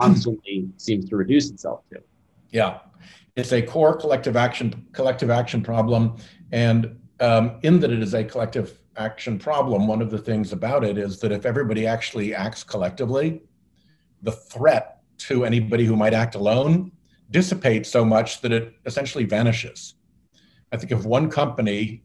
constantly 0.00 0.68
seems 0.76 1.08
to 1.08 1.16
reduce 1.16 1.50
itself 1.50 1.80
to. 1.92 1.98
Yeah, 2.54 2.78
it's 3.34 3.52
a 3.52 3.60
core 3.60 3.96
collective 3.96 4.36
action 4.36 4.86
collective 4.92 5.28
action 5.28 5.60
problem, 5.60 6.16
and 6.52 6.96
um, 7.18 7.58
in 7.64 7.80
that 7.80 7.90
it 7.90 8.00
is 8.00 8.14
a 8.14 8.22
collective 8.22 8.78
action 8.96 9.40
problem. 9.40 9.88
One 9.88 10.00
of 10.00 10.08
the 10.08 10.18
things 10.18 10.52
about 10.52 10.84
it 10.84 10.96
is 10.96 11.18
that 11.18 11.32
if 11.32 11.46
everybody 11.46 11.84
actually 11.84 12.32
acts 12.32 12.62
collectively, 12.62 13.42
the 14.22 14.30
threat 14.30 15.00
to 15.26 15.44
anybody 15.44 15.84
who 15.84 15.96
might 15.96 16.14
act 16.14 16.36
alone 16.36 16.92
dissipates 17.32 17.90
so 17.90 18.04
much 18.04 18.40
that 18.42 18.52
it 18.52 18.72
essentially 18.86 19.24
vanishes. 19.24 19.96
I 20.70 20.76
think 20.76 20.92
if 20.92 21.04
one 21.04 21.28
company 21.28 22.04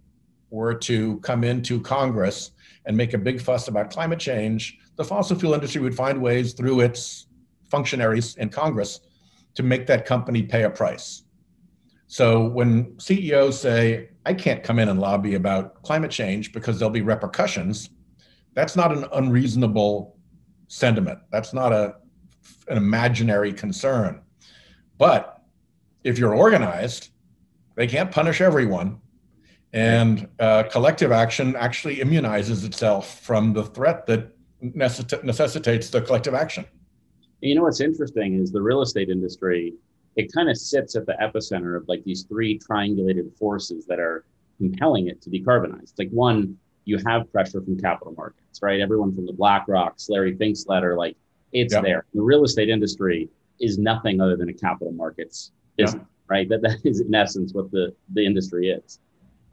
were 0.50 0.74
to 0.74 1.20
come 1.20 1.44
into 1.44 1.80
Congress 1.82 2.54
and 2.88 2.98
make 2.98 3.14
a 3.14 3.20
big 3.20 3.40
fuss 3.40 3.68
about 3.68 3.92
climate 3.92 4.20
change, 4.20 4.80
the 4.96 5.06
fossil 5.06 5.38
fuel 5.38 5.54
industry 5.54 5.84
would 5.84 5.96
find 5.96 6.20
ways 6.20 6.54
through 6.54 6.80
its 6.80 7.28
functionaries 7.70 8.36
in 8.38 8.50
Congress 8.50 9.02
to 9.60 9.64
make 9.64 9.88
that 9.88 10.06
company 10.06 10.42
pay 10.42 10.64
a 10.64 10.70
price. 10.70 11.24
So 12.08 12.48
when 12.48 12.98
CEOs 12.98 13.60
say, 13.60 14.08
I 14.26 14.34
can't 14.34 14.64
come 14.64 14.80
in 14.80 14.88
and 14.88 15.02
lobby 15.02 15.36
about 15.36 15.84
climate 15.84 16.12
change 16.12 16.54
because 16.54 16.80
there'll 16.80 16.90
be 16.90 17.02
repercussions, 17.02 17.90
that's 18.54 18.78
not 18.78 18.96
an 18.96 19.04
unreasonable 19.12 20.16
sentiment. 20.70 21.20
That's 21.30 21.54
not 21.54 21.74
a, 21.74 21.96
an 22.70 22.78
imaginary 22.78 23.52
concern. 23.52 24.22
But 24.98 25.42
if 26.06 26.18
you're 26.18 26.34
organized, 26.34 27.10
they 27.76 27.86
can't 27.86 28.12
punish 28.12 28.40
everyone. 28.40 29.02
And 29.74 30.30
uh, 30.40 30.64
collective 30.72 31.12
action 31.12 31.58
actually 31.58 31.98
immunizes 31.98 32.66
itself 32.66 33.20
from 33.20 33.52
the 33.52 33.66
threat 33.66 34.06
that 34.08 34.32
necessitates 34.62 35.90
the 35.90 36.02
collective 36.02 36.34
action. 36.34 36.66
You 37.42 37.56
know 37.56 37.64
what's 37.64 37.82
interesting 37.82 38.36
is 38.36 38.52
the 38.52 38.62
real 38.62 38.82
estate 38.82 39.10
industry 39.10 39.74
it 40.16 40.34
kind 40.34 40.50
of 40.50 40.58
sits 40.58 40.96
at 40.96 41.06
the 41.06 41.14
epicenter 41.22 41.78
of 41.78 41.88
like 41.88 42.04
these 42.04 42.24
three 42.24 42.60
triangulated 42.60 43.34
forces 43.38 43.86
that 43.86 44.00
are 44.00 44.26
compelling 44.58 45.08
it 45.08 45.22
to 45.22 45.30
decarbonize. 45.30 45.94
Like 45.98 46.10
one, 46.10 46.58
you 46.84 47.00
have 47.06 47.32
pressure 47.32 47.62
from 47.62 47.80
capital 47.80 48.14
markets, 48.18 48.62
right? 48.62 48.82
Everyone 48.82 49.14
from 49.14 49.26
the 49.26 49.32
BlackRocks, 49.32 50.10
Larry 50.10 50.36
Fink's 50.36 50.68
letter, 50.68 50.98
like 50.98 51.16
it's 51.54 51.74
yeah. 51.74 51.82
there. 51.82 52.06
The 52.14 52.22
real 52.22 52.44
estate 52.44 52.68
industry 52.70 53.30
is 53.60 53.78
nothing 53.78 54.20
other 54.20 54.36
than 54.36 54.50
a 54.50 54.54
capital 54.54 54.92
markets 54.92 55.52
business, 55.78 56.02
yeah. 56.02 56.08
right? 56.28 56.50
That 56.50 56.62
that 56.64 56.80
is 56.84 57.00
in 57.00 57.14
essence 57.16 57.54
what 57.54 57.72
the 57.72 57.96
the 58.14 58.26
industry 58.26 58.70
is. 58.70 59.00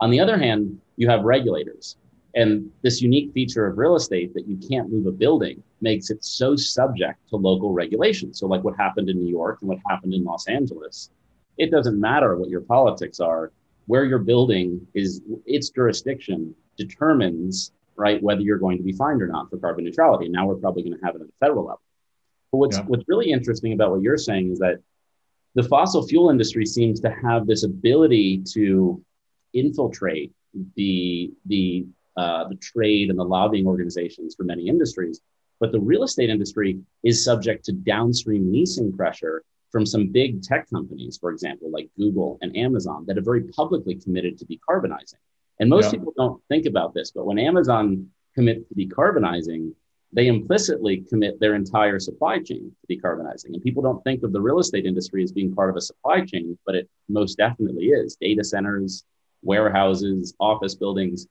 On 0.00 0.10
the 0.10 0.20
other 0.20 0.36
hand, 0.36 0.80
you 0.96 1.08
have 1.08 1.22
regulators. 1.22 1.96
And 2.34 2.70
this 2.82 3.00
unique 3.00 3.32
feature 3.32 3.66
of 3.66 3.78
real 3.78 3.96
estate 3.96 4.34
that 4.34 4.46
you 4.46 4.58
can't 4.68 4.90
move 4.90 5.06
a 5.06 5.12
building 5.12 5.62
makes 5.80 6.10
it 6.10 6.22
so 6.22 6.54
subject 6.54 7.18
to 7.30 7.36
local 7.36 7.72
regulations. 7.72 8.38
So, 8.38 8.46
like 8.46 8.62
what 8.62 8.76
happened 8.76 9.08
in 9.08 9.18
New 9.18 9.30
York 9.30 9.58
and 9.60 9.68
what 9.68 9.78
happened 9.88 10.12
in 10.12 10.24
Los 10.24 10.46
Angeles, 10.46 11.10
it 11.56 11.70
doesn't 11.70 11.98
matter 11.98 12.36
what 12.36 12.50
your 12.50 12.60
politics 12.60 13.20
are, 13.20 13.52
where 13.86 14.04
your 14.04 14.18
building 14.18 14.86
is, 14.94 15.22
its 15.46 15.70
jurisdiction 15.70 16.54
determines 16.76 17.72
right 17.96 18.22
whether 18.22 18.42
you're 18.42 18.58
going 18.58 18.76
to 18.76 18.84
be 18.84 18.92
fined 18.92 19.22
or 19.22 19.26
not 19.26 19.48
for 19.48 19.56
carbon 19.56 19.84
neutrality. 19.84 20.28
Now 20.28 20.46
we're 20.46 20.56
probably 20.56 20.82
going 20.82 20.98
to 20.98 21.04
have 21.04 21.14
it 21.14 21.22
at 21.22 21.26
the 21.26 21.32
federal 21.40 21.64
level. 21.64 21.80
But 22.52 22.58
what's 22.58 22.76
yeah. 22.76 22.84
what's 22.84 23.04
really 23.08 23.30
interesting 23.30 23.72
about 23.72 23.90
what 23.90 24.02
you're 24.02 24.18
saying 24.18 24.52
is 24.52 24.58
that 24.58 24.80
the 25.54 25.62
fossil 25.62 26.06
fuel 26.06 26.30
industry 26.30 26.66
seems 26.66 27.00
to 27.00 27.10
have 27.10 27.46
this 27.46 27.64
ability 27.64 28.42
to 28.52 29.02
infiltrate 29.54 30.32
the 30.76 31.32
the 31.46 31.86
uh, 32.16 32.48
the 32.48 32.56
trade 32.56 33.10
and 33.10 33.18
the 33.18 33.24
lobbying 33.24 33.66
organizations 33.66 34.34
for 34.34 34.44
many 34.44 34.68
industries. 34.68 35.20
But 35.60 35.72
the 35.72 35.80
real 35.80 36.02
estate 36.02 36.30
industry 36.30 36.80
is 37.02 37.24
subject 37.24 37.64
to 37.66 37.72
downstream 37.72 38.52
leasing 38.52 38.92
pressure 38.92 39.42
from 39.70 39.86
some 39.86 40.08
big 40.08 40.42
tech 40.42 40.68
companies, 40.70 41.18
for 41.20 41.30
example, 41.30 41.70
like 41.70 41.88
Google 41.98 42.38
and 42.42 42.56
Amazon, 42.56 43.04
that 43.06 43.18
are 43.18 43.22
very 43.22 43.42
publicly 43.44 43.94
committed 43.94 44.38
to 44.38 44.46
decarbonizing. 44.46 45.20
And 45.60 45.70
most 45.70 45.86
yeah. 45.86 45.98
people 45.98 46.12
don't 46.16 46.42
think 46.48 46.66
about 46.66 46.94
this, 46.94 47.10
but 47.10 47.26
when 47.26 47.38
Amazon 47.38 48.10
commits 48.34 48.68
to 48.68 48.74
decarbonizing, 48.74 49.72
they 50.12 50.28
implicitly 50.28 51.04
commit 51.08 51.40
their 51.40 51.54
entire 51.54 51.98
supply 51.98 52.38
chain 52.38 52.72
to 52.80 52.96
decarbonizing. 52.96 53.46
And 53.46 53.62
people 53.62 53.82
don't 53.82 54.02
think 54.04 54.22
of 54.22 54.32
the 54.32 54.40
real 54.40 54.60
estate 54.60 54.86
industry 54.86 55.22
as 55.22 55.32
being 55.32 55.54
part 55.54 55.70
of 55.70 55.76
a 55.76 55.80
supply 55.80 56.20
chain, 56.24 56.56
but 56.64 56.74
it 56.74 56.88
most 57.08 57.36
definitely 57.36 57.86
is. 57.86 58.16
Data 58.16 58.44
centers, 58.44 59.04
warehouses, 59.42 60.34
office 60.38 60.74
buildings, 60.74 61.26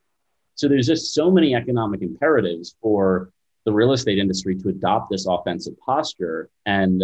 so 0.55 0.67
there's 0.67 0.87
just 0.87 1.13
so 1.13 1.29
many 1.29 1.53
economic 1.53 2.01
imperatives 2.01 2.75
for 2.81 3.29
the 3.65 3.73
real 3.73 3.91
estate 3.91 4.17
industry 4.17 4.55
to 4.55 4.69
adopt 4.69 5.09
this 5.11 5.25
offensive 5.27 5.73
posture. 5.79 6.49
And 6.65 7.01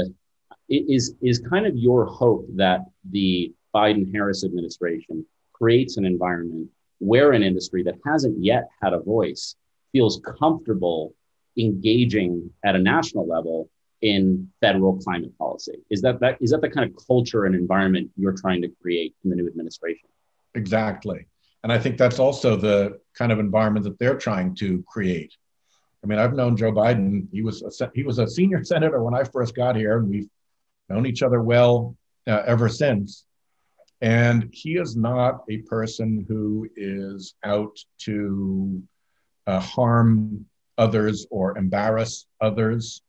it 0.69 0.85
is, 0.87 1.15
is 1.21 1.39
kind 1.39 1.65
of 1.65 1.75
your 1.75 2.05
hope 2.05 2.45
that 2.55 2.81
the 3.09 3.53
Biden 3.75 4.11
Harris 4.13 4.43
administration 4.43 5.25
creates 5.53 5.97
an 5.97 6.05
environment 6.05 6.69
where 6.99 7.33
an 7.33 7.43
industry 7.43 7.83
that 7.83 7.95
hasn't 8.05 8.41
yet 8.43 8.69
had 8.81 8.93
a 8.93 8.99
voice 8.99 9.55
feels 9.91 10.21
comfortable 10.39 11.13
engaging 11.57 12.49
at 12.63 12.75
a 12.75 12.79
national 12.79 13.27
level 13.27 13.69
in 14.01 14.49
federal 14.61 14.97
climate 14.97 15.37
policy. 15.37 15.77
Is 15.89 16.01
that, 16.01 16.19
that 16.21 16.37
is 16.41 16.51
that 16.51 16.61
the 16.61 16.69
kind 16.69 16.89
of 16.89 16.95
culture 17.05 17.45
and 17.45 17.55
environment 17.55 18.09
you're 18.15 18.35
trying 18.35 18.61
to 18.61 18.69
create 18.81 19.13
in 19.23 19.29
the 19.29 19.35
new 19.35 19.47
administration? 19.47 20.09
Exactly. 20.55 21.25
And 21.63 21.71
I 21.71 21.77
think 21.77 21.97
that's 21.97 22.19
also 22.19 22.55
the 22.55 22.99
kind 23.13 23.31
of 23.31 23.39
environment 23.39 23.85
that 23.85 23.99
they're 23.99 24.17
trying 24.17 24.55
to 24.55 24.83
create. 24.87 25.33
I 26.03 26.07
mean, 26.07 26.17
I've 26.17 26.33
known 26.33 26.57
Joe 26.57 26.71
Biden. 26.71 27.27
He 27.31 27.41
was 27.41 27.61
a, 27.61 27.91
he 27.93 28.03
was 28.03 28.17
a 28.17 28.27
senior 28.27 28.63
senator 28.63 29.03
when 29.03 29.13
I 29.13 29.23
first 29.23 29.55
got 29.55 29.75
here, 29.75 29.97
and 29.97 30.09
we've 30.09 30.29
known 30.89 31.05
each 31.05 31.21
other 31.21 31.41
well 31.41 31.95
uh, 32.27 32.41
ever 32.45 32.69
since. 32.69 33.25
And 34.01 34.49
he 34.51 34.77
is 34.77 34.95
not 34.95 35.43
a 35.49 35.57
person 35.57 36.25
who 36.27 36.67
is 36.75 37.35
out 37.43 37.77
to 37.99 38.81
uh, 39.45 39.59
harm 39.59 40.45
others 40.77 41.27
or 41.29 41.55
embarrass 41.57 42.25
others. 42.39 43.03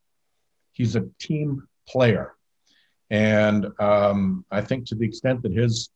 He's 0.73 0.97
a 0.97 1.09
team 1.19 1.67
player. 1.89 2.35
And 3.11 3.69
um, 3.81 4.45
I 4.51 4.61
think 4.61 4.87
to 4.87 4.95
the 4.95 5.07
extent 5.07 5.43
that 5.43 5.53
his 5.53 5.91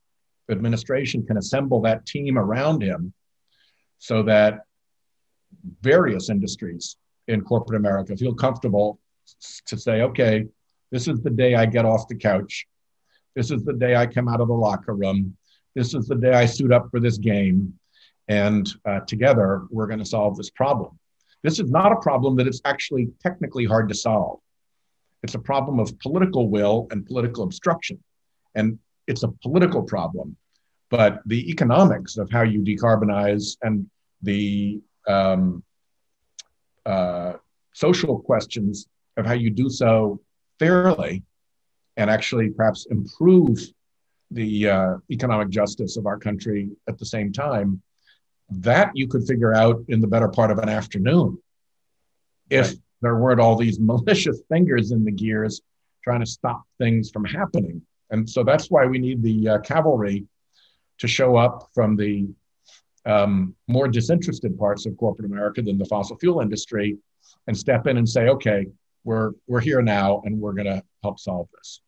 administration 0.50 1.26
can 1.26 1.36
assemble 1.36 1.80
that 1.82 2.06
team 2.06 2.38
around 2.38 2.82
him 2.82 3.12
so 3.98 4.22
that 4.22 4.60
various 5.80 6.30
industries 6.30 6.96
in 7.28 7.40
corporate 7.42 7.78
America 7.78 8.16
feel 8.16 8.34
comfortable 8.34 8.98
to 9.66 9.76
say, 9.76 10.02
okay, 10.02 10.44
this 10.92 11.08
is 11.08 11.20
the 11.22 11.30
day 11.30 11.54
I 11.54 11.66
get 11.66 11.84
off 11.84 12.08
the 12.08 12.14
couch. 12.14 12.66
This 13.34 13.50
is 13.50 13.64
the 13.64 13.72
day 13.72 13.96
I 13.96 14.06
come 14.06 14.28
out 14.28 14.40
of 14.40 14.48
the 14.48 14.54
locker 14.54 14.94
room. 14.94 15.36
This 15.74 15.94
is 15.94 16.06
the 16.06 16.14
day 16.14 16.32
I 16.32 16.46
suit 16.46 16.72
up 16.72 16.88
for 16.90 17.00
this 17.00 17.18
game. 17.18 17.74
And 18.28 18.68
uh, 18.84 19.00
together, 19.00 19.64
we're 19.70 19.86
going 19.86 19.98
to 19.98 20.04
solve 20.04 20.36
this 20.36 20.50
problem. 20.50 20.98
This 21.42 21.58
is 21.60 21.70
not 21.70 21.92
a 21.92 21.96
problem 21.96 22.36
that 22.36 22.48
is 22.48 22.60
actually 22.64 23.08
technically 23.22 23.64
hard 23.64 23.88
to 23.88 23.94
solve. 23.94 24.40
It's 25.22 25.34
a 25.34 25.40
problem 25.40 25.78
of 25.78 25.98
political 25.98 26.48
will 26.48 26.86
and 26.90 27.04
political 27.04 27.44
obstruction. 27.44 28.02
And 28.54 28.78
it's 29.06 29.22
a 29.22 29.28
political 29.28 29.82
problem. 29.82 30.36
But 30.90 31.20
the 31.26 31.50
economics 31.50 32.16
of 32.16 32.30
how 32.30 32.42
you 32.42 32.60
decarbonize 32.60 33.56
and 33.62 33.90
the 34.22 34.80
um, 35.06 35.62
uh, 36.84 37.34
social 37.72 38.20
questions 38.20 38.86
of 39.16 39.26
how 39.26 39.32
you 39.34 39.50
do 39.50 39.68
so 39.68 40.20
fairly 40.58 41.22
and 41.96 42.10
actually 42.10 42.50
perhaps 42.50 42.86
improve 42.90 43.58
the 44.30 44.68
uh, 44.68 44.96
economic 45.10 45.48
justice 45.50 45.96
of 45.96 46.06
our 46.06 46.18
country 46.18 46.70
at 46.88 46.98
the 46.98 47.06
same 47.06 47.32
time, 47.32 47.82
that 48.48 48.90
you 48.94 49.08
could 49.08 49.26
figure 49.26 49.54
out 49.54 49.82
in 49.88 50.00
the 50.00 50.06
better 50.06 50.28
part 50.28 50.50
of 50.50 50.58
an 50.58 50.68
afternoon 50.68 51.38
if 52.50 52.68
right. 52.68 52.78
there 53.02 53.16
weren't 53.16 53.40
all 53.40 53.56
these 53.56 53.78
malicious 53.80 54.40
fingers 54.48 54.90
in 54.90 55.04
the 55.04 55.12
gears 55.12 55.60
trying 56.04 56.20
to 56.20 56.26
stop 56.26 56.62
things 56.78 57.10
from 57.10 57.24
happening. 57.24 57.82
And 58.10 58.28
so 58.28 58.44
that's 58.44 58.70
why 58.70 58.86
we 58.86 58.98
need 58.98 59.22
the 59.22 59.48
uh, 59.48 59.58
cavalry 59.58 60.26
to 60.98 61.08
show 61.08 61.36
up 61.36 61.68
from 61.74 61.96
the 61.96 62.28
um, 63.04 63.54
more 63.68 63.88
disinterested 63.88 64.58
parts 64.58 64.86
of 64.86 64.96
corporate 64.96 65.30
America 65.30 65.62
than 65.62 65.78
the 65.78 65.84
fossil 65.84 66.16
fuel 66.16 66.40
industry 66.40 66.98
and 67.46 67.56
step 67.56 67.86
in 67.86 67.96
and 67.96 68.08
say, 68.08 68.28
okay, 68.28 68.66
we're, 69.04 69.32
we're 69.46 69.60
here 69.60 69.82
now 69.82 70.22
and 70.24 70.40
we're 70.40 70.52
going 70.52 70.66
to 70.66 70.82
help 71.02 71.20
solve 71.20 71.48
this. 71.56 71.80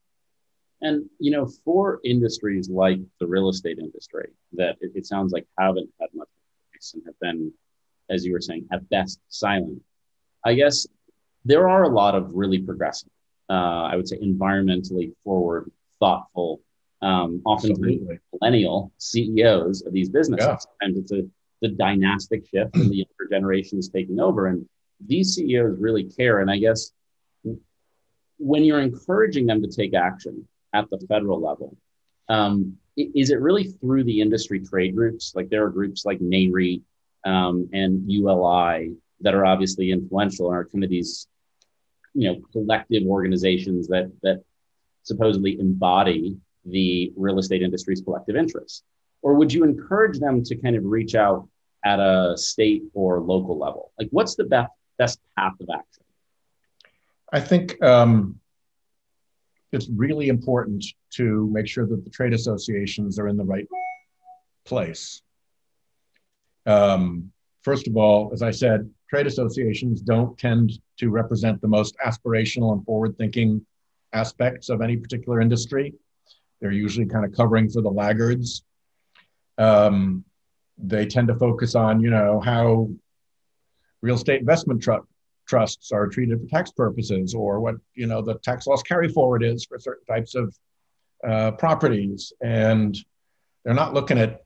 And 0.81 1.07
you 1.19 1.33
know, 1.33 1.47
for 1.65 2.01
industries 2.05 2.69
like 2.69 3.01
the 3.19 3.27
real 3.27 3.49
estate 3.49 3.79
industry, 3.79 4.31
that 4.53 4.77
it, 4.81 4.93
it 4.95 5.07
sounds 5.07 5.33
like 5.33 5.47
haven't 5.59 5.91
had 6.01 6.09
much 6.15 6.29
voice 6.73 6.95
and 6.95 7.03
have 7.07 7.19
been, 7.21 7.53
as 8.09 8.25
you 8.25 8.33
were 8.33 8.41
saying, 8.41 8.69
at 8.73 8.89
best 8.89 9.19
silent. 9.29 9.83
I 10.45 10.55
guess 10.55 10.87
there 11.45 11.69
are 11.69 11.83
a 11.83 11.89
lot 11.89 12.15
of 12.15 12.33
really 12.33 12.59
progressive, 12.59 13.11
uh, 13.51 13.53
I 13.91 13.97
would 13.97 14.07
say, 14.07 14.19
environmentally 14.19 15.13
forward, 15.25 15.71
thoughtful, 16.01 16.61
um, 17.03 17.43
often 17.45 17.75
millennial 18.33 18.93
CEOs 18.99 19.83
of 19.83 19.93
these 19.93 20.09
businesses. 20.09 20.47
Yeah. 20.47 20.87
And 20.87 20.97
it's 20.97 21.13
a 21.13 21.23
the 21.61 21.69
dynastic 21.69 22.47
shift, 22.49 22.77
and 22.77 22.91
the 22.91 22.97
younger 22.97 23.29
generation 23.31 23.79
is 23.79 23.89
taking 23.89 24.21
over, 24.21 24.47
and 24.47 24.69
these 25.05 25.35
CEOs 25.35 25.79
really 25.79 26.05
care. 26.05 26.41
And 26.41 26.51
I 26.51 26.59
guess 26.59 26.93
when 28.39 28.65
you're 28.65 28.81
encouraging 28.81 29.47
them 29.47 29.63
to 29.63 29.69
take 29.69 29.95
action 29.95 30.47
at 30.73 30.89
the 30.91 30.99
federal 31.09 31.41
level, 31.41 31.77
um, 32.29 32.77
is 32.97 33.31
it 33.31 33.41
really 33.41 33.65
through 33.65 34.05
the 34.05 34.21
industry 34.21 34.61
trade 34.61 34.95
groups? 34.95 35.33
Like 35.35 35.49
there 35.49 35.65
are 35.65 35.71
groups 35.71 36.05
like 36.05 36.21
NAREIT 36.21 36.83
um, 37.25 37.69
and 37.73 38.11
ULI 38.11 38.95
that 39.21 39.35
are 39.35 39.45
obviously 39.45 39.91
influential 39.91 40.47
and 40.47 40.57
are 40.57 40.65
kind 40.65 40.85
of 40.85 40.91
these, 40.91 41.27
you 42.15 42.31
know, 42.33 42.41
collective 42.53 43.05
organizations 43.07 43.89
that 43.89 44.13
that 44.23 44.43
supposedly 45.03 45.59
embody 45.59 46.37
the 46.65 47.13
real 47.17 47.39
estate 47.39 47.63
industry's 47.63 48.01
collective 48.01 48.37
interests? 48.37 48.83
Or 49.23 49.35
would 49.35 49.53
you 49.53 49.65
encourage 49.65 50.19
them 50.19 50.43
to 50.45 50.57
kind 50.57 50.77
of 50.77 50.85
reach 50.85 51.15
out 51.15 51.49
at 51.85 51.99
a 51.99 52.35
state 52.37 52.83
or 52.95 53.21
local 53.21 53.59
level? 53.59 53.93
Like, 53.99 54.09
what's 54.11 54.35
the 54.37 54.45
best 54.45 54.71
best 54.99 55.21
path 55.37 55.55
of 55.61 55.69
action? 55.73 56.05
I 57.33 57.41
think 57.41 57.81
um, 57.83 58.41
it's 59.73 59.89
really 59.89 60.29
important 60.29 60.85
to 61.11 61.49
make 61.53 61.69
sure 61.69 61.87
that 61.87 62.05
the 62.05 62.11
trade 62.11 62.33
associations 62.33 63.19
are 63.19 63.29
in 63.29 63.37
the 63.37 63.45
right 63.45 63.67
place. 64.65 65.23
Um, 66.67 67.33
first 67.63 67.87
of 67.87 67.97
all, 67.97 68.31
as 68.33 68.43
I 68.43 68.51
said, 68.51 68.91
trade 69.09 69.27
associations 69.27 70.01
don't 70.01 70.37
tend 70.39 70.73
to 70.99 71.11
represent 71.11 71.61
the 71.61 71.69
most 71.69 71.97
aspirational 72.05 72.73
and 72.73 72.85
forward 72.85 73.17
thinking 73.17 73.65
aspects 74.13 74.69
of 74.69 74.81
any 74.81 74.97
particular 74.97 75.41
industry. 75.41 75.95
They're 76.61 76.73
usually 76.73 77.07
kind 77.07 77.25
of 77.25 77.33
covering 77.33 77.69
for 77.69 77.83
the 77.83 77.91
laggards. 77.91 78.65
Um, 79.59 80.25
they 80.77 81.07
tend 81.07 81.29
to 81.29 81.35
focus 81.35 81.75
on, 81.75 82.01
you 82.01 82.11
know, 82.11 82.41
how 82.41 82.91
real 84.03 84.15
estate 84.15 84.41
investment 84.41 84.83
tr- 84.83 85.07
trusts 85.47 85.93
are 85.93 86.07
treated 86.07 86.41
for 86.41 86.47
tax 86.47 86.71
purposes, 86.71 87.35
or 87.35 87.61
what 87.61 87.77
you 87.95 88.07
know 88.07 88.23
the 88.23 88.35
tax 88.39 88.67
loss 88.67 88.83
carry 88.83 89.09
forward 89.09 89.43
is 89.43 89.65
for 89.65 89.79
certain 89.79 90.05
types 90.05 90.35
of 90.35 90.55
uh, 91.27 91.51
properties, 91.53 92.33
and 92.41 92.97
they're 93.65 93.75
not 93.75 93.95
looking 93.95 94.19
at 94.19 94.45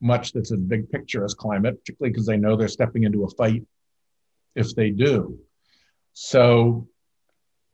much 0.00 0.32
that's 0.32 0.50
a 0.50 0.56
big 0.56 0.90
picture 0.90 1.24
as 1.24 1.34
climate, 1.34 1.78
particularly 1.78 2.12
because 2.12 2.26
they 2.26 2.36
know 2.36 2.56
they're 2.56 2.68
stepping 2.68 3.04
into 3.04 3.24
a 3.24 3.30
fight 3.30 3.64
if 4.54 4.74
they 4.74 4.90
do. 4.90 5.38
So 6.12 6.88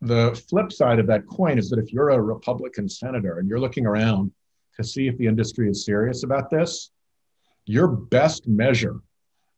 the 0.02 0.34
flip 0.48 0.72
side 0.72 0.98
of 0.98 1.06
that 1.06 1.26
coin 1.28 1.58
is 1.58 1.70
that 1.70 1.78
if 1.78 1.92
you're 1.92 2.10
a 2.10 2.20
Republican 2.20 2.88
senator 2.88 3.38
and 3.38 3.48
you're 3.48 3.60
looking 3.60 3.86
around 3.86 4.32
to 4.76 4.82
see 4.82 5.06
if 5.06 5.16
the 5.16 5.26
industry 5.26 5.70
is 5.70 5.84
serious 5.84 6.24
about 6.24 6.50
this, 6.50 6.90
your 7.66 7.86
best 7.86 8.48
measure 8.48 9.00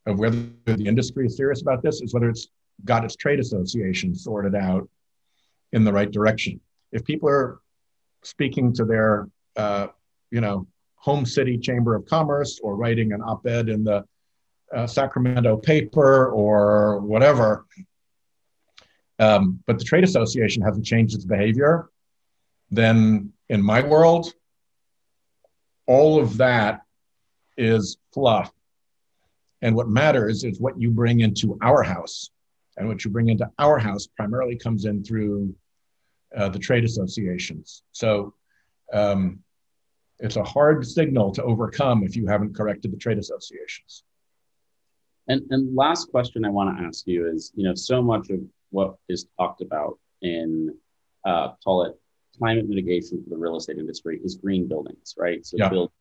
of 0.07 0.18
whether 0.18 0.37
the 0.66 0.85
industry 0.85 1.24
is 1.26 1.37
serious 1.37 1.62
about 1.62 1.83
this 1.83 2.02
is 2.02 2.12
whether 2.12 2.28
it's 2.28 2.48
got 2.85 3.04
its 3.04 3.16
trade 3.16 3.40
association 3.40 4.14
sorted 4.14 4.54
out 4.54 4.87
in 5.72 5.83
the 5.83 5.92
right 5.92 6.11
direction. 6.11 6.61
If 6.92 7.04
people 7.07 7.30
are 7.30 7.61
speaking 8.22 8.74
to 8.74 8.85
their, 8.85 9.30
uh, 9.57 9.87
you 10.30 10.42
know, 10.42 10.66
home 10.96 11.24
city 11.24 11.57
chamber 11.57 11.94
of 11.94 12.04
commerce 12.04 12.61
or 12.62 12.76
writing 12.76 13.12
an 13.14 13.22
op-ed 13.22 13.70
in 13.70 13.83
the 13.83 14.04
uh, 14.74 14.87
Sacramento 14.87 15.57
paper 15.57 16.28
or 16.28 17.00
whatever, 17.00 17.64
um, 19.18 19.62
but 19.66 19.79
the 19.79 19.85
trade 19.85 20.05
association 20.05 20.62
hasn't 20.62 20.85
changed 20.85 21.14
its 21.14 21.24
behavior, 21.24 21.90
then 22.70 23.33
in 23.48 23.62
my 23.62 23.83
world, 23.83 24.33
all 25.87 26.20
of 26.20 26.38
that 26.38 26.83
is 27.57 27.98
fluff. 28.12 28.53
And 29.62 29.74
what 29.77 29.88
matters 29.88 30.44
is 30.44 30.61
what 30.61 30.81
you 30.81 30.90
bring 30.90 31.20
into 31.20 31.59
our 31.62 31.83
house. 31.83 32.31
And 32.77 32.88
what 32.88 33.05
you 33.05 33.11
bring 33.11 33.29
into 33.29 33.48
our 33.59 33.79
house 33.79 34.07
primarily 34.07 34.57
comes 34.57 34.85
in 34.85 35.05
through 35.05 35.55
uh, 36.37 36.48
the 36.48 36.59
trade 36.59 36.85
associations. 36.85 37.83
So 37.92 38.35
um, 38.92 39.38
it's 40.18 40.37
a 40.37 40.42
hard 40.42 40.87
signal 40.87 41.31
to 41.33 41.42
overcome 41.44 42.03
if 42.03 42.16
you 42.16 42.27
haven't 42.27 42.57
corrected 42.57 42.92
the 42.92 42.96
trade 42.96 43.18
associations. 43.18 44.03
And, 45.29 45.42
and 45.50 45.74
last 45.74 46.11
question 46.11 46.44
I 46.44 46.50
want 46.50 46.77
to 46.77 46.85
ask 46.85 47.07
you 47.07 47.31
is, 47.31 47.53
you 47.55 47.64
know, 47.64 47.74
so 47.74 48.03
much 48.03 48.29
of 48.31 48.40
what 48.74 48.96
is 49.08 49.26
talked 49.38 49.62
about 49.62 49.98
in 50.20 50.74
uh, 51.24 51.52
call 51.62 51.84
it 51.84 51.94
climate 52.37 52.68
mitigation 52.68 53.22
for 53.22 53.30
the 53.30 53.37
real 53.37 53.56
estate 53.56 53.78
industry 53.78 54.20
is 54.24 54.34
green 54.34 54.66
buildings, 54.66 55.14
right? 55.16 55.46
So 55.46 55.56
yeah. 55.56 55.68
build 55.68 55.92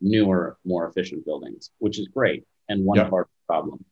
newer, 0.00 0.58
more 0.64 0.88
efficient 0.88 1.24
buildings, 1.24 1.70
which 1.78 2.00
is 2.00 2.08
great 2.08 2.44
and 2.68 2.84
one 2.84 2.98
yeah. 2.98 3.08
part 3.08 3.26
of 3.26 3.28
the 3.28 3.46
problem. 3.46 3.84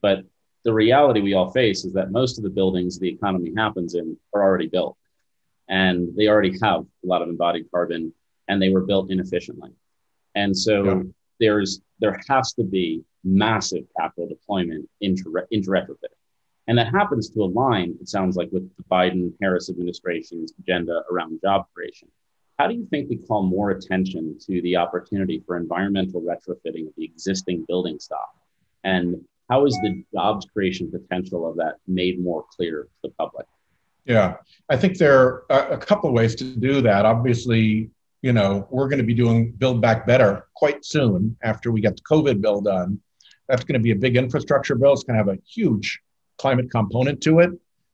But 0.00 0.24
the 0.64 0.72
reality 0.72 1.20
we 1.20 1.34
all 1.34 1.50
face 1.50 1.84
is 1.84 1.92
that 1.92 2.10
most 2.10 2.38
of 2.38 2.44
the 2.44 2.50
buildings 2.50 2.98
the 2.98 3.08
economy 3.08 3.52
happens 3.54 3.94
in 3.94 4.16
are 4.32 4.42
already 4.42 4.66
built 4.66 4.96
and 5.68 6.16
they 6.16 6.26
already 6.26 6.56
have 6.62 6.80
a 6.80 7.06
lot 7.06 7.20
of 7.20 7.28
embodied 7.28 7.70
carbon 7.70 8.14
and 8.48 8.60
they 8.60 8.70
were 8.70 8.86
built 8.86 9.10
inefficiently. 9.10 9.72
And 10.34 10.56
so 10.56 10.84
yeah. 10.84 11.02
there's 11.38 11.82
there 12.00 12.18
has 12.28 12.54
to 12.54 12.64
be 12.64 13.04
massive 13.22 13.84
capital 13.98 14.26
deployment 14.26 14.88
into, 15.02 15.38
into 15.50 15.70
retrofitting. 15.70 16.18
And 16.66 16.78
that 16.78 16.88
happens 16.88 17.28
to 17.30 17.42
align, 17.42 17.96
it 18.00 18.08
sounds 18.08 18.36
like, 18.36 18.50
with 18.50 18.70
the 18.76 18.84
Biden 18.84 19.32
Harris 19.40 19.68
administration's 19.68 20.52
agenda 20.58 21.02
around 21.10 21.40
job 21.42 21.66
creation. 21.74 22.08
How 22.58 22.68
do 22.68 22.74
you 22.74 22.86
think 22.86 23.10
we 23.10 23.16
call 23.16 23.42
more 23.42 23.70
attention 23.70 24.38
to 24.46 24.62
the 24.62 24.76
opportunity 24.76 25.42
for 25.44 25.56
environmental 25.56 26.22
retrofitting 26.22 26.86
of 26.86 26.94
the 26.96 27.04
existing 27.04 27.64
building 27.68 27.98
stock? 27.98 28.34
And 28.84 29.16
how 29.50 29.66
is 29.66 29.74
the 29.82 30.04
jobs 30.12 30.46
creation 30.46 30.90
potential 30.90 31.48
of 31.48 31.56
that 31.56 31.74
made 31.86 32.22
more 32.22 32.44
clear 32.56 32.84
to 32.84 32.88
the 33.02 33.10
public? 33.10 33.46
Yeah, 34.06 34.36
I 34.68 34.76
think 34.76 34.98
there 34.98 35.44
are 35.50 35.72
a 35.72 35.78
couple 35.78 36.08
of 36.08 36.14
ways 36.14 36.34
to 36.36 36.44
do 36.44 36.80
that. 36.82 37.04
Obviously, 37.04 37.90
you 38.22 38.32
know, 38.32 38.66
we're 38.70 38.88
going 38.88 38.98
to 38.98 39.04
be 39.04 39.14
doing 39.14 39.52
Build 39.52 39.80
Back 39.80 40.06
Better 40.06 40.46
quite 40.54 40.84
soon 40.84 41.36
after 41.42 41.70
we 41.72 41.80
get 41.80 41.96
the 41.96 42.02
COVID 42.02 42.40
bill 42.40 42.60
done. 42.60 43.00
That's 43.48 43.64
going 43.64 43.74
to 43.74 43.82
be 43.82 43.90
a 43.90 43.96
big 43.96 44.16
infrastructure 44.16 44.76
bill. 44.76 44.92
It's 44.92 45.04
going 45.04 45.18
to 45.18 45.24
have 45.24 45.36
a 45.36 45.40
huge 45.46 46.00
climate 46.38 46.70
component 46.70 47.20
to 47.22 47.40
it. 47.40 47.50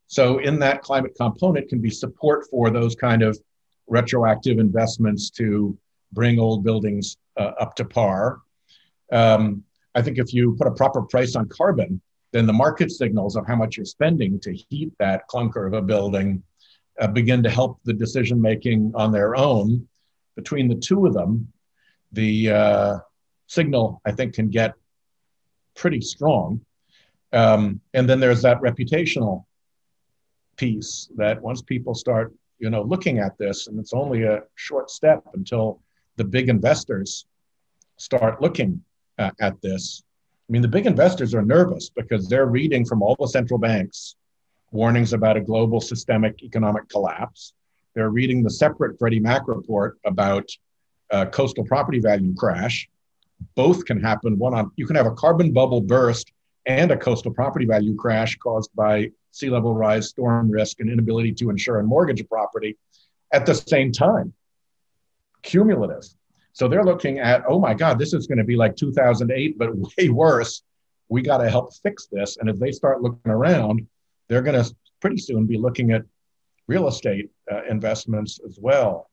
So 0.07 0.39
in 0.39 0.59
that 0.59 0.81
climate 0.81 1.13
component 1.15 1.69
can 1.69 1.79
be 1.79 1.89
support 1.89 2.45
for 2.49 2.69
those 2.69 2.95
kind 2.95 3.23
of 3.23 3.39
retroactive 3.87 4.59
investments 4.59 5.29
to 5.31 5.77
bring 6.11 6.39
old 6.39 6.63
buildings 6.63 7.17
uh, 7.37 7.51
up 7.59 7.75
to 7.75 7.85
par. 7.85 8.41
Um, 9.11 9.63
I 9.95 10.01
think 10.01 10.17
if 10.17 10.33
you 10.33 10.55
put 10.57 10.67
a 10.67 10.71
proper 10.71 11.01
price 11.01 11.35
on 11.35 11.47
carbon, 11.47 12.01
then 12.31 12.45
the 12.45 12.53
market 12.53 12.91
signals 12.91 13.35
of 13.35 13.45
how 13.45 13.55
much 13.55 13.77
you're 13.77 13.85
spending 13.85 14.39
to 14.41 14.53
heat 14.53 14.91
that 14.99 15.27
clunker 15.29 15.67
of 15.67 15.73
a 15.73 15.81
building 15.81 16.43
uh, 16.99 17.07
begin 17.07 17.43
to 17.43 17.49
help 17.49 17.79
the 17.83 17.93
decision 17.93 18.41
making 18.41 18.91
on 18.95 19.11
their 19.11 19.35
own. 19.35 19.87
Between 20.35 20.67
the 20.69 20.75
two 20.75 21.05
of 21.05 21.13
them, 21.13 21.51
the 22.13 22.51
uh, 22.51 22.97
signal 23.47 24.01
I 24.05 24.11
think 24.11 24.33
can 24.33 24.49
get 24.49 24.73
pretty 25.75 26.01
strong. 26.01 26.61
Um, 27.33 27.79
and 27.93 28.09
then 28.09 28.19
there's 28.19 28.41
that 28.41 28.61
reputational 28.61 29.45
piece 30.57 31.09
that 31.15 31.41
once 31.41 31.61
people 31.61 31.95
start, 31.95 32.33
you 32.59 32.69
know, 32.69 32.81
looking 32.81 33.19
at 33.19 33.37
this, 33.37 33.67
and 33.67 33.79
it's 33.79 33.93
only 33.93 34.23
a 34.23 34.41
short 34.55 34.89
step 34.89 35.23
until 35.33 35.81
the 36.17 36.23
big 36.23 36.49
investors 36.49 37.25
start 37.97 38.41
looking 38.41 38.83
uh, 39.17 39.31
at 39.39 39.61
this. 39.61 40.03
I 40.49 40.51
mean, 40.51 40.61
the 40.61 40.67
big 40.67 40.85
investors 40.85 41.33
are 41.33 41.41
nervous 41.41 41.89
because 41.89 42.27
they're 42.27 42.47
reading 42.47 42.85
from 42.85 43.01
all 43.01 43.15
the 43.19 43.27
central 43.27 43.59
banks 43.59 44.15
warnings 44.71 45.13
about 45.13 45.37
a 45.37 45.41
global 45.41 45.81
systemic 45.81 46.41
economic 46.43 46.87
collapse. 46.89 47.53
They're 47.93 48.09
reading 48.09 48.41
the 48.41 48.49
separate 48.49 48.97
Freddie 48.97 49.19
Mac 49.19 49.47
report 49.47 49.99
about 50.05 50.49
coastal 51.31 51.65
property 51.65 51.99
value 51.99 52.33
crash. 52.35 52.89
Both 53.55 53.85
can 53.85 53.99
happen. 53.99 54.37
One 54.37 54.53
on 54.53 54.71
you 54.75 54.85
can 54.85 54.95
have 54.95 55.07
a 55.07 55.11
carbon 55.11 55.51
bubble 55.51 55.81
burst 55.81 56.31
and 56.65 56.91
a 56.91 56.97
coastal 56.97 57.33
property 57.33 57.65
value 57.65 57.95
crash 57.95 58.37
caused 58.37 58.69
by 58.75 59.11
sea 59.31 59.49
level 59.49 59.73
rise, 59.73 60.09
storm 60.09 60.49
risk, 60.49 60.79
and 60.79 60.89
inability 60.89 61.31
to 61.33 61.49
insure 61.49 61.79
and 61.79 61.87
mortgage 61.87 62.21
a 62.21 62.25
property 62.25 62.77
at 63.31 63.45
the 63.45 63.55
same 63.55 63.91
time. 63.91 64.33
Cumulative. 65.41 66.03
So 66.53 66.67
they're 66.67 66.83
looking 66.83 67.19
at, 67.19 67.43
oh 67.47 67.59
my 67.59 67.73
God, 67.73 67.97
this 67.97 68.13
is 68.13 68.27
going 68.27 68.37
to 68.37 68.43
be 68.43 68.55
like 68.55 68.75
2008, 68.75 69.57
but 69.57 69.69
way 69.97 70.09
worse. 70.09 70.61
We 71.09 71.21
got 71.21 71.37
to 71.37 71.49
help 71.49 71.73
fix 71.75 72.07
this. 72.11 72.37
And 72.37 72.49
if 72.49 72.57
they 72.57 72.71
start 72.71 73.01
looking 73.01 73.31
around, 73.31 73.87
they're 74.27 74.41
going 74.41 74.61
to 74.61 74.73
pretty 74.99 75.17
soon 75.17 75.45
be 75.45 75.57
looking 75.57 75.91
at 75.91 76.03
real 76.67 76.87
estate 76.87 77.31
uh, 77.51 77.63
investments 77.69 78.39
as 78.47 78.57
well. 78.61 79.09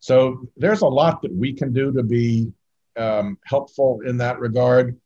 So 0.00 0.48
there's 0.56 0.82
a 0.82 0.86
lot 0.86 1.22
that 1.22 1.34
we 1.34 1.52
can 1.52 1.72
do 1.72 1.92
to 1.92 2.02
be 2.02 2.52
um, 2.96 3.38
helpful 3.44 4.00
in 4.06 4.18
that 4.18 4.38
regard. 4.38 4.98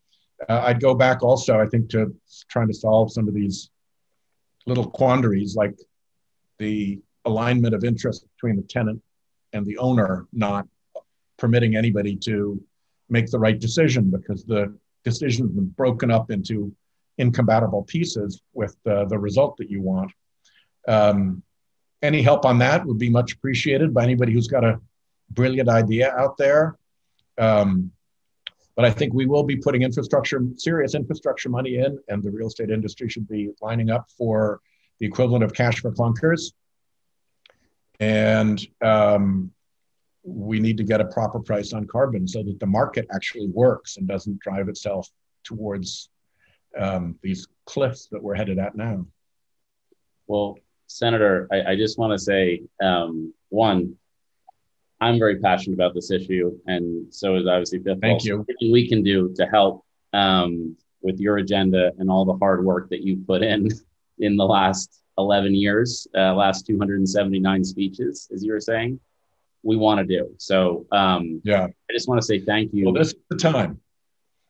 Uh, 0.48 0.62
I'd 0.64 0.80
go 0.80 0.94
back 0.94 1.22
also, 1.22 1.58
I 1.60 1.66
think, 1.66 1.90
to 1.90 2.14
trying 2.48 2.68
to 2.68 2.74
solve 2.74 3.12
some 3.12 3.28
of 3.28 3.34
these 3.34 3.70
little 4.66 4.88
quandaries 4.88 5.56
like 5.56 5.74
the 6.58 7.00
alignment 7.24 7.74
of 7.74 7.84
interest 7.84 8.26
between 8.34 8.56
the 8.56 8.62
tenant 8.62 9.02
and 9.52 9.64
the 9.66 9.78
owner 9.78 10.26
not 10.32 10.66
permitting 11.36 11.76
anybody 11.76 12.16
to 12.16 12.62
make 13.08 13.30
the 13.30 13.38
right 13.38 13.58
decision 13.58 14.10
because 14.10 14.44
the 14.44 14.76
decision 15.04 15.46
has 15.46 15.54
been 15.54 15.66
broken 15.66 16.10
up 16.10 16.30
into 16.30 16.74
incompatible 17.18 17.82
pieces 17.82 18.40
with 18.54 18.76
the, 18.84 19.04
the 19.06 19.18
result 19.18 19.56
that 19.56 19.70
you 19.70 19.82
want. 19.82 20.10
Um, 20.88 21.42
any 22.00 22.22
help 22.22 22.44
on 22.44 22.58
that 22.58 22.84
would 22.84 22.98
be 22.98 23.10
much 23.10 23.34
appreciated 23.34 23.94
by 23.94 24.02
anybody 24.02 24.32
who's 24.32 24.48
got 24.48 24.64
a 24.64 24.80
brilliant 25.30 25.68
idea 25.68 26.12
out 26.16 26.36
there. 26.36 26.76
Um, 27.38 27.92
but 28.76 28.84
I 28.84 28.90
think 28.90 29.12
we 29.12 29.26
will 29.26 29.42
be 29.42 29.56
putting 29.56 29.82
infrastructure, 29.82 30.40
serious 30.56 30.94
infrastructure 30.94 31.48
money 31.48 31.76
in, 31.76 31.98
and 32.08 32.22
the 32.22 32.30
real 32.30 32.46
estate 32.46 32.70
industry 32.70 33.08
should 33.08 33.28
be 33.28 33.50
lining 33.60 33.90
up 33.90 34.08
for 34.16 34.60
the 34.98 35.06
equivalent 35.06 35.44
of 35.44 35.52
cash 35.52 35.80
for 35.80 35.92
clunkers. 35.92 36.52
And 38.00 38.64
um, 38.82 39.52
we 40.24 40.58
need 40.60 40.76
to 40.78 40.84
get 40.84 41.00
a 41.00 41.04
proper 41.06 41.40
price 41.40 41.72
on 41.72 41.86
carbon 41.86 42.26
so 42.26 42.42
that 42.42 42.58
the 42.60 42.66
market 42.66 43.06
actually 43.14 43.48
works 43.48 43.96
and 43.96 44.08
doesn't 44.08 44.40
drive 44.40 44.68
itself 44.68 45.08
towards 45.44 46.08
um, 46.78 47.16
these 47.22 47.48
cliffs 47.66 48.06
that 48.06 48.22
we're 48.22 48.34
headed 48.34 48.58
at 48.58 48.74
now. 48.74 49.06
Well, 50.26 50.56
Senator, 50.86 51.48
I, 51.52 51.72
I 51.72 51.76
just 51.76 51.98
want 51.98 52.12
to 52.12 52.18
say 52.18 52.62
um, 52.82 53.34
one, 53.50 53.96
I'm 55.02 55.18
very 55.18 55.40
passionate 55.40 55.74
about 55.74 55.94
this 55.94 56.12
issue, 56.12 56.56
and 56.68 57.12
so 57.12 57.34
is 57.34 57.48
obviously 57.48 57.80
Fifth 57.80 58.00
Thank 58.00 58.24
you. 58.24 58.46
Anything 58.48 58.72
we 58.72 58.88
can 58.88 59.02
do 59.02 59.34
to 59.34 59.46
help 59.46 59.84
um, 60.12 60.76
with 61.02 61.18
your 61.18 61.38
agenda 61.38 61.90
and 61.98 62.08
all 62.08 62.24
the 62.24 62.36
hard 62.36 62.64
work 62.64 62.88
that 62.90 63.02
you 63.02 63.16
put 63.26 63.42
in 63.42 63.68
in 64.20 64.36
the 64.36 64.44
last 64.44 65.02
11 65.18 65.56
years, 65.56 66.06
uh, 66.16 66.32
last 66.34 66.68
279 66.68 67.64
speeches, 67.64 68.28
as 68.32 68.44
you 68.44 68.52
were 68.52 68.60
saying, 68.60 69.00
we 69.64 69.76
want 69.76 69.98
to 69.98 70.06
do. 70.06 70.32
So, 70.38 70.86
um, 70.92 71.40
yeah, 71.42 71.64
I 71.64 71.92
just 71.92 72.08
want 72.08 72.20
to 72.20 72.26
say 72.26 72.38
thank 72.38 72.72
you. 72.72 72.84
Well, 72.84 72.94
this 72.94 73.08
is 73.08 73.14
the 73.28 73.36
time. 73.36 73.80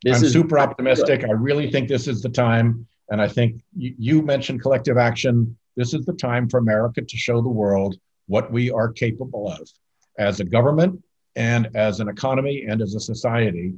This 0.04 0.22
I'm 0.22 0.28
super 0.28 0.58
optimistic. 0.58 1.20
Good. 1.20 1.30
I 1.30 1.32
really 1.32 1.70
think 1.70 1.88
this 1.88 2.06
is 2.06 2.20
the 2.20 2.28
time. 2.28 2.86
And 3.08 3.22
I 3.22 3.28
think 3.28 3.62
you, 3.74 3.94
you 3.98 4.22
mentioned 4.22 4.60
collective 4.60 4.98
action. 4.98 5.56
This 5.76 5.94
is 5.94 6.04
the 6.04 6.12
time 6.12 6.46
for 6.50 6.58
America 6.58 7.00
to 7.00 7.16
show 7.16 7.40
the 7.40 7.48
world 7.48 7.96
what 8.26 8.52
we 8.52 8.70
are 8.70 8.92
capable 8.92 9.50
of 9.50 9.66
as 10.18 10.40
a 10.40 10.44
government 10.44 11.02
and 11.36 11.68
as 11.74 12.00
an 12.00 12.08
economy 12.08 12.66
and 12.68 12.82
as 12.82 12.94
a 12.94 13.00
society. 13.00 13.74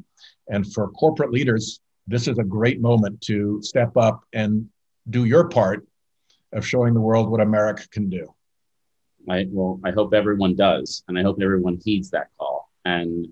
And 0.48 0.70
for 0.72 0.90
corporate 0.90 1.30
leaders, 1.30 1.80
this 2.06 2.28
is 2.28 2.38
a 2.38 2.44
great 2.44 2.80
moment 2.80 3.20
to 3.22 3.60
step 3.62 3.96
up 3.96 4.24
and 4.32 4.68
do 5.10 5.24
your 5.24 5.48
part 5.48 5.86
of 6.52 6.66
showing 6.66 6.94
the 6.94 7.00
world 7.00 7.30
what 7.30 7.40
America 7.40 7.84
can 7.90 8.08
do. 8.08 8.32
I 9.28 9.46
well, 9.50 9.80
I 9.84 9.90
hope 9.90 10.12
everyone 10.12 10.54
does, 10.54 11.02
and 11.08 11.18
I 11.18 11.22
hope 11.22 11.40
everyone 11.40 11.80
heeds 11.82 12.10
that 12.10 12.28
call. 12.38 12.70
And 12.84 13.28